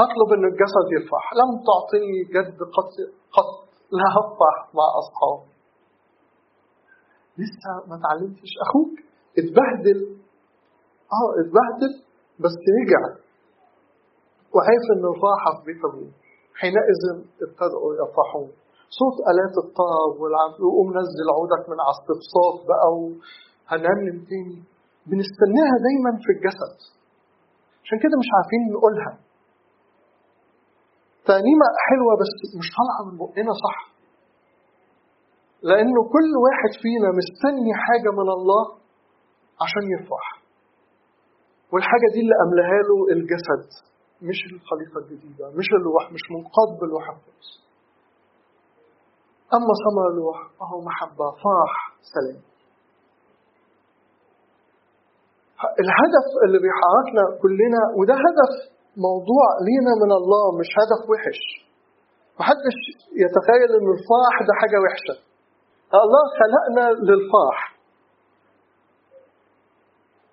هطلب 0.00 0.28
إن 0.36 0.44
الجسد 0.52 0.86
يفرح 0.96 1.26
لم 1.40 1.50
تعطني 1.68 2.14
جد 2.34 2.58
قط 2.76 2.92
قط 3.36 3.50
لا 3.98 4.06
هفرح 4.16 4.56
مع 4.78 4.86
أصحابي. 5.02 5.50
لسه 7.42 7.70
ما 7.88 7.94
اتعلمتش 7.98 8.52
أخوك؟ 8.64 8.94
اتبهدل. 9.38 10.00
آه 11.18 11.30
اتبهدل 11.40 11.92
بس 12.42 12.56
رجع. 12.78 13.02
وعرف 14.54 14.84
ان 14.94 15.04
الفرحة 15.12 15.50
في 15.56 15.62
بيت 15.66 15.80
أبوه. 15.88 16.10
حينئذ 16.60 17.00
ابتدأوا 17.44 17.90
يفرحون. 18.02 18.48
صوت 19.00 19.16
آلات 19.30 19.54
الطرب 19.64 20.14
وقوم 20.62 20.88
نزل 20.98 21.26
عودك 21.36 21.62
من 21.70 21.78
على 21.84 21.94
الصفصاف 21.98 22.54
بقى 22.70 22.88
وهنرنم 22.98 24.18
تاني. 24.30 24.58
بنستناها 25.10 25.76
دايما 25.86 26.10
في 26.24 26.30
الجسد. 26.36 26.76
عشان 27.84 27.98
كده 28.04 28.14
مش 28.22 28.28
عارفين 28.36 28.62
نقولها. 28.76 29.12
ترنيمة 31.26 31.66
حلوة 31.88 32.12
بس 32.22 32.32
مش 32.60 32.68
طالعة 32.78 33.00
من 33.10 33.18
بقنا 33.18 33.52
صح. 33.64 33.89
لأنه 35.62 36.00
كل 36.14 36.30
واحد 36.44 36.72
فينا 36.82 37.08
مستني 37.20 37.72
حاجة 37.84 38.10
من 38.20 38.28
الله 38.36 38.64
عشان 39.64 39.84
يفرح 39.94 40.28
والحاجة 41.72 42.06
دي 42.14 42.20
اللي 42.24 42.36
أملها 42.44 42.78
له 42.88 42.96
الجسد 43.14 43.66
مش 44.28 44.38
الخليقة 44.52 44.98
الجديدة 45.02 45.46
مش 45.58 45.68
الروح 45.78 46.04
مش 46.12 46.24
منقاد 46.34 46.70
بالروح 46.80 47.04
القدس. 47.08 47.48
أما 49.56 49.72
ثمر 49.84 50.04
الروح 50.12 50.38
فهو 50.58 50.78
محبة 50.90 51.26
فرح 51.44 51.74
سلام. 52.14 52.42
الهدف 55.82 56.26
اللي 56.44 56.58
بيحركنا 56.64 57.24
كلنا 57.42 57.80
وده 57.98 58.14
هدف 58.26 58.52
موضوع 59.08 59.46
لينا 59.68 59.92
من 60.02 60.10
الله 60.20 60.44
مش 60.60 60.70
هدف 60.80 61.00
وحش. 61.10 61.40
محدش 62.40 62.78
يتخيل 63.22 63.70
ان 63.78 63.86
الفرح 63.96 64.34
ده 64.48 64.52
حاجة 64.60 64.76
وحشة. 64.84 65.16
الله 65.94 66.24
خلقنا 66.40 66.86
للفرح 67.10 67.60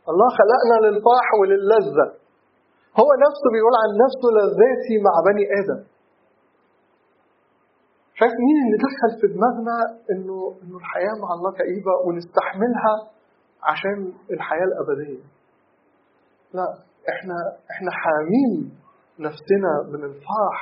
الله 0.10 0.30
خلقنا 0.40 0.88
للفرح 0.88 1.28
وللذة. 1.42 2.08
هو 3.00 3.10
نفسه 3.26 3.48
بيقول 3.54 3.74
عن 3.84 3.90
نفسه 4.04 4.28
لذاتي 4.38 4.96
مع 5.06 5.14
بني 5.28 5.44
آدم. 5.60 5.82
شايف 8.20 8.32
مين 8.46 8.58
اللي 8.66 8.78
دخل 8.88 9.12
في 9.22 9.28
دماغنا 9.34 9.78
إنه 10.12 10.38
إنه 10.64 10.78
الحياة 10.78 11.16
مع 11.24 11.30
الله 11.38 11.52
كئيبة 11.52 11.94
ونستحملها 12.06 12.96
عشان 13.64 14.14
الحياة 14.32 14.68
الأبدية. 14.72 15.24
لا 16.54 16.68
إحنا 17.10 17.36
إحنا 17.72 17.92
حامين 17.92 18.72
نفسنا 19.20 19.72
من 19.92 20.04
الفرح 20.04 20.60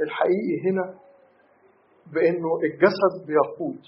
الحقيقي 0.00 0.56
هنا 0.70 0.94
بإنه 2.12 2.48
الجسد 2.64 3.26
بيقود 3.26 3.80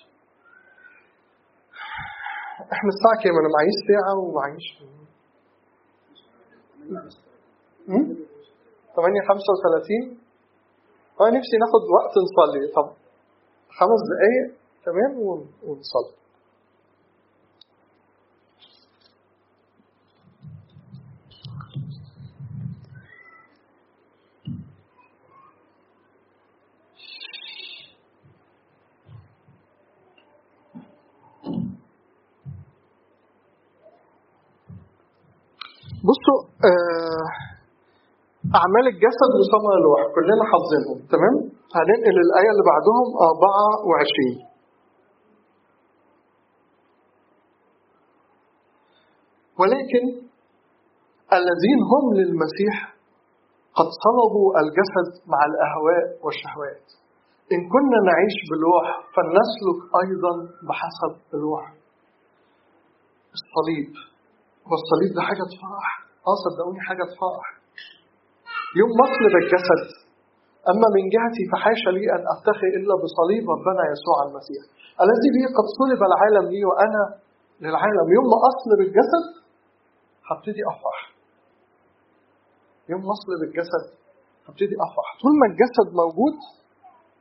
إحنا 2.82 2.92
الساعة 2.96 3.16
كام 3.22 3.34
أنا 3.40 3.50
معيش 3.56 3.76
ساعة 3.90 4.12
ومعيش 4.22 4.66
8 8.96 9.20
35 9.28 10.18
أنا 11.20 11.30
نفسي 11.38 11.56
ناخد 11.62 11.82
وقت 11.96 12.14
نصلي. 12.26 12.62
طب 12.76 12.86
خمس 13.78 14.00
دقايق؟ 14.12 14.46
تمام 14.86 15.12
ونصلي. 15.66 16.14
بصوا 36.32 36.48
آه 36.68 37.26
أعمال 38.60 38.84
الجسد 38.92 39.30
وثمر 39.40 39.72
الروح 39.80 40.00
كلنا 40.14 40.44
حافظينهم 40.52 40.98
تمام؟ 41.14 41.34
هننقل 41.76 42.16
الآية 42.26 42.50
اللي 42.52 42.64
بعدهم 42.72 43.06
24 43.22 44.52
ولكن 49.60 50.04
الذين 51.38 51.78
هم 51.92 52.14
للمسيح 52.14 52.94
قد 53.74 53.88
صلبوا 54.04 54.48
الجسد 54.60 55.28
مع 55.32 55.38
الأهواء 55.50 56.24
والشهوات. 56.24 56.86
إن 57.52 57.60
كنا 57.72 57.98
نعيش 58.10 58.36
بالروح 58.50 58.86
فلنسلك 59.14 59.80
أيضا 60.04 60.32
بحسب 60.68 61.34
الروح. 61.34 61.64
الصليب. 63.38 63.92
هو 64.66 64.74
الصليب 64.80 65.10
ده 65.16 65.22
حاجة 65.22 65.44
تفرح. 65.52 65.88
آه 66.28 66.36
صدقوني 66.44 66.80
حاجة 66.88 67.04
تفرح 67.12 67.46
يوم 68.80 68.90
مصلب 69.02 69.32
الجسد 69.42 69.82
أما 70.70 70.86
من 70.96 71.04
جهتي 71.14 71.42
فحاشا 71.52 71.90
لي 71.96 72.04
أن 72.16 72.22
أفتخر 72.34 72.68
إلا 72.78 72.94
بصليب 73.02 73.44
ربنا 73.54 73.82
يسوع 73.92 74.16
المسيح. 74.26 74.62
الذي 75.04 75.28
به 75.34 75.44
قد 75.56 75.66
صلب 75.78 76.00
العالم 76.10 76.44
لي 76.52 76.64
وأنا 76.70 77.02
للعالم. 77.60 78.06
يوم 78.16 78.26
ما 78.32 78.38
أصلب 78.50 78.78
الجسد 78.86 79.24
هبتدي 80.28 80.62
أفرح. 80.72 80.98
يوم 82.90 83.00
ما 83.06 83.12
أصلب 83.18 83.40
الجسد 83.48 83.84
هبتدي 84.46 84.76
أفرح. 84.86 85.08
طول 85.22 85.32
ما 85.40 85.46
الجسد 85.50 85.88
موجود 86.02 86.36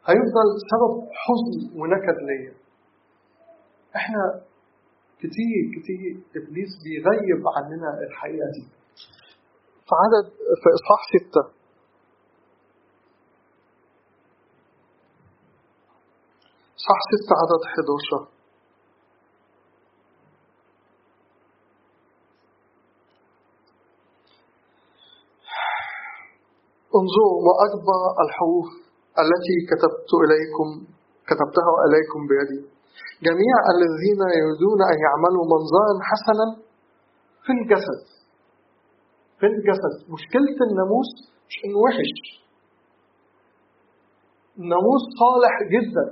هيفضل 0.09 0.47
سبب 0.71 0.93
حزن 1.23 1.79
ونكد 1.79 2.17
ليا. 2.29 2.53
إحنا 3.95 4.23
كتير 5.21 5.61
كتير 5.75 6.13
إبليس 6.37 6.71
بيغيب 6.83 7.41
عننا 7.55 7.89
الحقيقة 8.07 8.47
دي. 8.55 8.80
في 9.91 9.95
عدد 10.03 10.25
في 10.61 10.67
إصحاح 10.77 11.01
ستة. 11.13 11.43
صح 16.87 16.99
ستة 17.11 17.33
عدد 17.41 17.61
11 17.69 18.27
انظروا 26.99 27.37
ما 27.47 27.53
أكبر 27.67 27.99
الحروف 28.23 28.69
التي 29.23 29.57
كتبت 29.71 30.11
إليكم 30.23 30.67
كتبتها 31.29 31.73
إليكم 31.85 32.19
بيدي. 32.31 32.61
جميع 33.27 33.55
الذين 33.75 34.21
يريدون 34.39 34.79
أن 34.91 34.97
يعملوا 35.07 35.45
منظرا 35.53 35.93
حسنا 36.09 36.47
في 37.45 37.51
الجسد. 37.57 38.20
في 39.41 39.47
الجسد 39.47 39.95
مشكلة 40.15 40.57
الناموس 40.69 41.09
مش 41.49 41.55
إنه 41.65 41.77
وحش. 41.85 42.13
الناموس 44.61 45.03
صالح 45.23 45.53
جدا. 45.75 46.05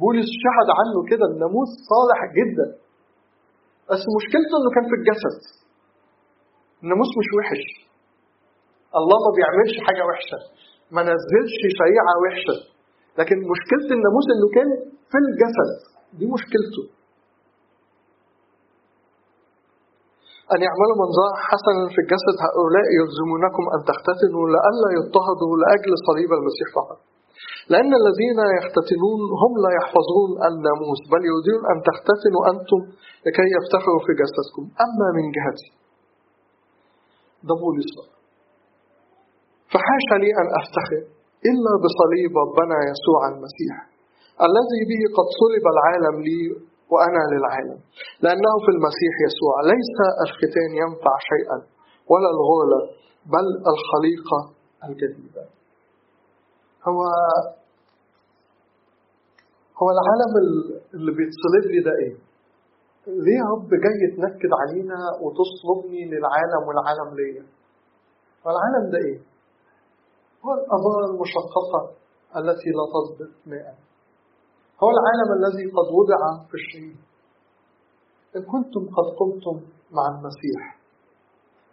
بولس 0.00 0.28
شهد 0.44 0.68
عنه 0.78 0.98
كده 1.10 1.24
الناموس 1.32 1.70
صالح 1.92 2.20
جدا. 2.38 2.66
بس 3.90 4.02
مشكلته 4.18 4.54
إنه 4.58 4.70
كان 4.76 4.84
في 4.90 4.96
الجسد. 5.00 5.36
الناموس 6.82 7.10
مش 7.20 7.28
وحش. 7.38 7.64
الله 8.98 9.18
ما 9.26 9.30
بيعملش 9.36 9.74
حاجة 9.86 10.02
وحشة. 10.08 10.38
ما 10.94 11.02
نزلش 11.10 11.56
شريعة 11.80 12.14
وحشة. 12.22 12.56
لكن 13.18 13.36
مشكلة 13.54 13.88
الناموس 13.96 14.26
إنه 14.34 14.48
كان 14.56 14.68
في 15.10 15.18
الجسد. 15.24 15.70
دي 16.18 16.26
مشكلته. 16.36 16.82
أن 20.52 20.58
يعملوا 20.66 20.96
منظر 21.02 21.28
حسنا 21.50 21.82
في 21.94 21.98
الجسد 22.04 22.36
هؤلاء 22.46 22.86
يلزمونكم 22.98 23.64
أن 23.74 23.80
تختتنوا 23.90 24.44
لئلا 24.54 24.88
يضطهدوا 24.98 25.52
لأجل 25.60 25.90
صليب 26.08 26.30
المسيح 26.38 26.68
فقط. 26.78 26.98
لأن 27.72 27.92
الذين 28.02 28.38
يختتنون 28.58 29.20
هم 29.42 29.52
لا 29.64 29.70
يحفظون 29.78 30.30
الناموس 30.48 31.00
بل 31.12 31.22
يريدون 31.30 31.62
أن 31.72 31.78
تختتنوا 31.88 32.42
أنتم 32.52 32.80
لكي 33.26 33.46
يفتخروا 33.56 34.02
في 34.06 34.12
جسدكم. 34.20 34.64
أما 34.86 35.06
من 35.16 35.24
جهتي 35.36 35.68
ده 37.48 37.54
بولس 37.62 37.92
فحاشا 39.72 40.16
لي 40.22 40.30
أن 40.40 40.46
أفتخر 40.60 41.02
إلا 41.50 41.72
بصليب 41.84 42.32
ربنا 42.44 42.76
يسوع 42.90 43.20
المسيح 43.32 43.74
الذي 44.48 44.80
به 44.90 45.02
قد 45.16 45.26
صلب 45.40 45.64
العالم 45.74 46.16
لي 46.26 46.40
وأنا 46.92 47.22
للعالم 47.32 47.78
لأنه 48.24 48.52
في 48.64 48.70
المسيح 48.76 49.14
يسوع 49.26 49.54
ليس 49.72 49.96
الختان 50.24 50.70
ينفع 50.82 51.14
شيئا 51.32 51.58
ولا 52.10 52.28
الغرلة 52.34 52.80
بل 53.34 53.46
الخليقة 53.72 54.38
الجديدة 54.88 55.42
هو 56.88 57.00
هو 59.80 59.88
العالم 59.96 60.32
اللي 60.94 61.12
بيتصلب 61.18 61.64
لي 61.72 61.80
ده 61.88 61.92
إيه؟ 62.02 62.14
ليه 63.24 63.38
يا 63.42 63.46
رب 63.54 63.68
جاي 63.84 64.00
تنكد 64.16 64.50
علينا 64.62 64.98
وتصلبني 65.22 66.02
للعالم 66.12 66.62
والعالم 66.68 67.08
ليا؟ 67.18 67.44
هو 68.46 68.50
العالم 68.54 68.90
ده 68.92 68.98
إيه؟ 68.98 69.18
هو 70.44 70.50
الأمار 70.58 71.00
المشققة 71.10 71.80
التي 72.36 72.70
لا 72.78 72.84
تصدق 72.94 73.30
ماء 73.46 73.74
هو 74.84 74.90
العالم 74.96 75.28
الذي 75.38 75.64
قد 75.76 75.88
وضع 75.98 76.20
في 76.48 76.54
الشهيد 76.54 76.96
إن 78.36 78.42
كنتم 78.52 78.82
قد 78.96 79.06
قمتم 79.20 79.56
مع 79.96 80.04
المسيح 80.14 80.62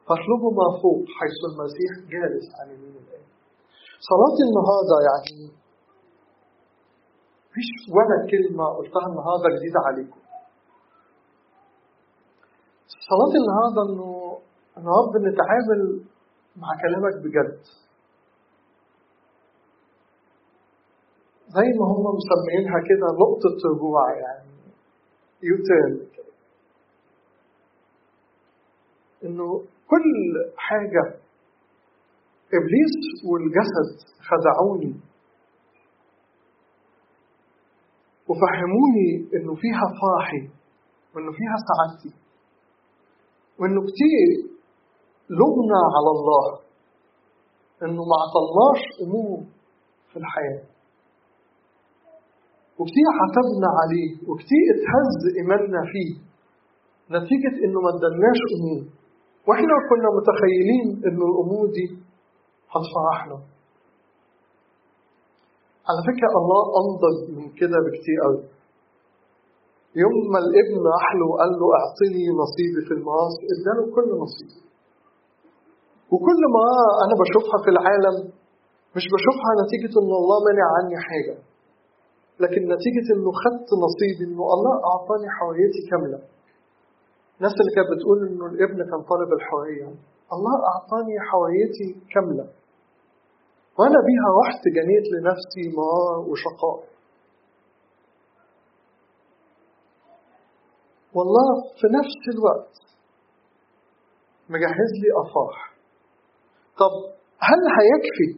فاطلبوا 0.07 0.51
ما 0.59 0.67
فوق 0.81 1.03
حيث 1.19 1.39
المسيح 1.51 1.91
جالس 2.13 2.45
عن 2.59 2.67
يمين 2.73 2.95
الآب 3.01 3.25
صلاة 4.09 4.37
النهاردة 4.47 4.97
يعني 5.09 5.51
مفيش 7.51 7.71
ولا 7.95 8.17
كلمة 8.31 8.65
قلتها 8.77 9.05
النهاردة 9.11 9.47
جديدة 9.55 9.79
عليكم. 9.87 10.19
صلاة 13.09 13.33
النهاردة 13.41 13.81
إنه 13.89 14.37
إن 14.77 14.85
رب 14.99 15.13
نتعامل 15.27 15.81
مع 16.61 16.67
كلامك 16.81 17.15
بجد. 17.23 17.59
زي 21.55 21.67
ما 21.79 21.85
هم 21.91 22.05
مسمينها 22.19 22.79
كده 22.89 23.07
نقطة 23.23 23.55
رجوع 23.71 24.03
يعني 24.23 24.51
يوتيرن. 25.43 26.07
كده 26.15 26.33
إنه 29.23 29.59
كل 29.91 30.07
حاجة 30.57 31.03
إبليس 32.57 32.95
والجسد 33.31 33.89
خدعوني 34.27 34.93
وفهموني 38.29 39.09
إنه 39.35 39.55
فيها 39.55 39.85
فرحي 40.01 40.49
وإنه 41.15 41.31
فيها 41.31 41.57
سعادتي 41.67 42.15
وإنه 43.59 43.81
كتير 43.81 44.51
لومنا 45.29 45.81
على 45.95 46.09
الله 46.17 46.59
إنه 47.83 48.01
ما 48.11 48.15
عطلناش 48.23 48.81
أمور 49.03 49.39
في 50.13 50.17
الحياة. 50.19 50.70
وكتير 52.81 53.07
عتبنا 53.21 53.69
عليه 53.81 54.09
وكتير 54.29 54.63
اتهز 54.75 55.15
إيماننا 55.39 55.81
فيه. 55.93 56.11
نتيجة 57.15 57.53
إنه 57.65 57.79
ما 57.85 57.89
ادناش 57.95 58.39
أمور. 58.55 58.81
وإحنا 59.47 59.75
كنا 59.89 60.09
متخيلين 60.17 60.87
إنه 61.07 61.23
الأمور 61.31 61.65
دي 61.77 61.85
هتفرحنا 62.73 63.37
على 65.89 65.99
فكرة 66.09 66.31
الله 66.41 66.61
أنضج 66.81 67.17
من 67.37 67.45
كده 67.59 67.77
بكتير 67.85 68.17
قوي. 68.25 68.43
يوم 70.03 70.15
ما 70.33 70.39
الابن 70.45 70.75
راح 70.93 71.07
له 71.19 71.25
وقال 71.31 71.51
له 71.59 71.65
اعطني 71.79 72.23
نصيبي 72.41 72.81
في 72.87 72.93
الميراث 72.97 73.35
اداله 73.53 73.83
كل 73.95 74.07
نصيب 74.23 74.51
وكل 76.13 76.41
ما 76.55 76.65
أنا 77.03 77.13
بشوفها 77.21 77.57
في 77.63 77.69
العالم 77.75 78.15
مش 78.95 79.05
بشوفها 79.15 79.51
نتيجة 79.61 79.93
إن 80.01 80.11
الله 80.21 80.37
منع 80.49 80.65
عني 80.77 80.97
حاجة. 81.07 81.35
لكن 82.43 82.61
نتيجة 82.73 83.07
إنه 83.15 83.31
خدت 83.43 83.69
نصيبي 83.85 84.23
إنه 84.31 84.43
الله 84.55 84.73
أعطاني 84.91 85.27
حريتي 85.37 85.81
كاملة. 85.91 86.19
الناس 87.37 87.53
اللي 87.61 87.71
كانت 87.75 87.89
بتقول 87.93 88.17
إنه 88.27 88.45
الابن 88.45 88.77
كان 88.89 89.01
طالب 89.11 89.29
الحرية. 89.37 89.87
الله 90.35 90.55
أعطاني 90.71 91.15
حريتي 91.29 91.87
كاملة. 92.13 92.45
وأنا 93.79 93.99
بيها 94.07 94.29
رحت 94.41 94.63
جنيت 94.77 95.05
لنفسي 95.13 95.63
مرار 95.77 96.19
وشقاء. 96.29 96.79
والله 101.15 101.47
في 101.79 101.87
نفس 101.99 102.21
الوقت 102.35 102.75
مجهز 104.49 104.91
لي 105.01 105.09
افراح 105.23 105.73
طب 106.79 106.93
هل 107.39 107.59
هيكفي؟ 107.77 108.29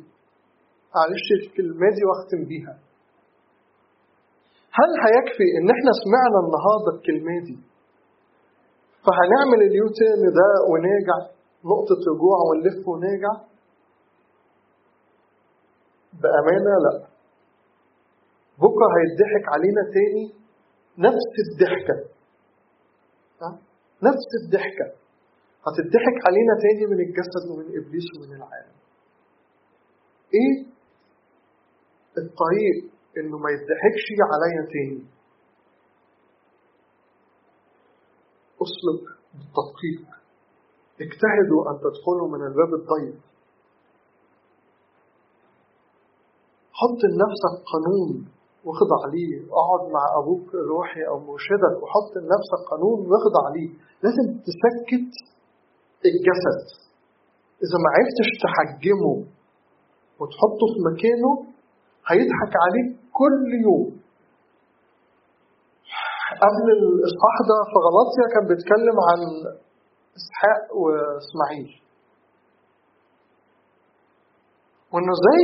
معلش 0.95 1.27
الكلمة 1.41 1.87
دي 1.95 2.01
واختم 2.05 2.45
بيها. 2.49 2.79
هل 4.79 4.89
هيكفي 5.05 5.47
إن 5.57 5.67
إحنا 5.75 5.91
سمعنا 6.03 6.37
النهارده 6.45 6.89
الكلمة 6.97 7.35
دي؟ 7.47 7.57
فهنعمل 9.05 9.59
اليوتيرن 9.69 10.23
ده 10.39 10.47
ونرجع 10.69 11.17
نقطة 11.71 11.99
رجوع 12.11 12.37
ونلف 12.47 12.87
ونرجع 12.87 13.33
بأمانة 16.21 16.73
لا. 16.85 17.07
بكرة 18.63 18.87
هيضحك 18.97 19.45
علينا 19.53 19.81
تاني 19.95 20.25
نفس 20.97 21.31
الضحكة. 21.45 21.97
نفس 24.03 24.29
الضحكة. 24.43 24.87
هتضحك 25.67 26.17
علينا 26.27 26.53
تاني 26.63 26.85
من 26.91 26.99
الجسد 27.05 27.43
ومن 27.51 27.65
إبليس 27.65 28.03
ومن 28.17 28.35
العالم. 28.35 28.75
إيه؟ 30.37 30.65
الطريق 32.17 32.92
إنه 33.17 33.37
ما 33.37 33.49
يضحكش 33.55 34.05
عليا 34.31 34.63
تاني. 34.73 35.05
أسلك 38.63 39.03
بالتدقيق. 39.33 40.05
اجتهدوا 41.01 41.61
أن 41.69 41.75
تدخلوا 41.83 42.27
من 42.33 42.41
الباب 42.47 42.73
الضيق. 42.79 43.19
حط 46.79 46.99
لنفسك 47.13 47.55
قانون 47.71 48.27
واخضع 48.65 48.99
ليه. 49.13 49.45
أقعد 49.59 49.91
مع 49.91 50.03
أبوك 50.21 50.55
الروحي 50.55 51.07
أو 51.07 51.19
مرشدك 51.19 51.75
وحط 51.83 52.11
لنفسك 52.17 52.61
قانون 52.71 52.99
واخضع 52.99 53.43
ليه. 53.55 53.69
لازم 54.03 54.25
تسكت 54.47 55.11
الجسد. 56.05 56.61
إذا 57.63 57.77
ما 57.83 57.89
عرفتش 57.95 58.29
تحجمه 58.45 59.15
وتحطه 60.19 60.65
في 60.73 60.79
مكانه 60.91 61.31
هيضحك 62.07 62.53
عليك 62.65 63.02
كل 63.19 63.47
يوم. 63.65 64.03
قبل 66.45 66.67
الإصحاح 66.77 67.35
ده 67.49 67.57
في 67.69 67.77
غلطيا 67.85 68.25
كان 68.33 68.43
بيتكلم 68.51 68.97
عن 69.09 69.19
إسحاق 70.19 70.63
وإسماعيل. 70.81 71.71
وإنه 74.91 75.11
إزاي 75.17 75.43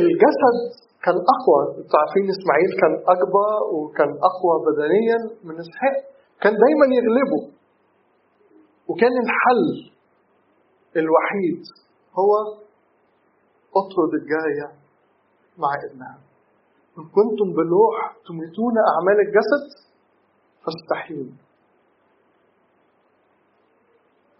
الجسد 0.00 0.56
كان 1.04 1.16
أقوى. 1.34 1.60
أنتوا 1.78 1.98
عارفين 2.02 2.24
إسماعيل 2.36 2.70
كان 2.80 2.94
أكبر 3.14 3.50
وكان 3.74 4.10
أقوى 4.30 4.54
بدنيا 4.66 5.18
من 5.46 5.54
إسحاق. 5.64 5.96
كان 6.42 6.52
دايما 6.64 6.86
يغلبه. 6.98 7.42
وكان 8.88 9.14
الحل 9.24 9.64
الوحيد 10.96 11.62
هو 12.18 12.32
اطرد 13.80 14.12
الجارية 14.20 14.68
مع 15.58 15.68
ابنها. 15.90 16.25
إن 16.98 17.04
كنتم 17.04 17.48
بالروح 17.56 17.96
تميتون 18.28 18.74
أعمال 18.92 19.18
الجسد؟ 19.26 19.64
فاستحيون 20.64 21.38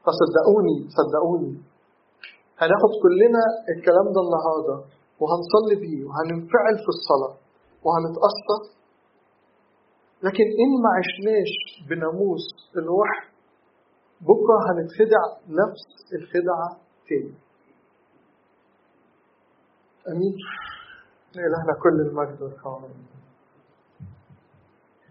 فصدقوني 0.05 0.77
صدقوني. 0.99 1.53
هناخد 2.59 2.93
كلنا 3.03 3.43
الكلام 3.77 4.07
ده 4.15 4.21
النهارده 4.27 4.77
وهنصلي 5.21 5.75
بيه 5.81 6.05
وهننفعل 6.05 6.75
في 6.85 6.91
الصلاة 6.97 7.35
وهنتأثر. 7.85 8.61
لكن 10.23 10.45
إن 10.63 10.73
ما 10.83 10.91
عشناش 10.99 11.53
بناموس 11.89 12.45
الروح 12.77 13.11
بكرة 14.21 14.59
هنتخدع 14.69 15.23
نفس 15.49 15.85
الخدعة 16.15 16.69
تاني. 17.09 17.35
أمين. 20.09 20.35
لإلهنا 21.37 21.73
كل 21.83 22.01
المجد 22.01 22.43
والكرم 22.43 22.83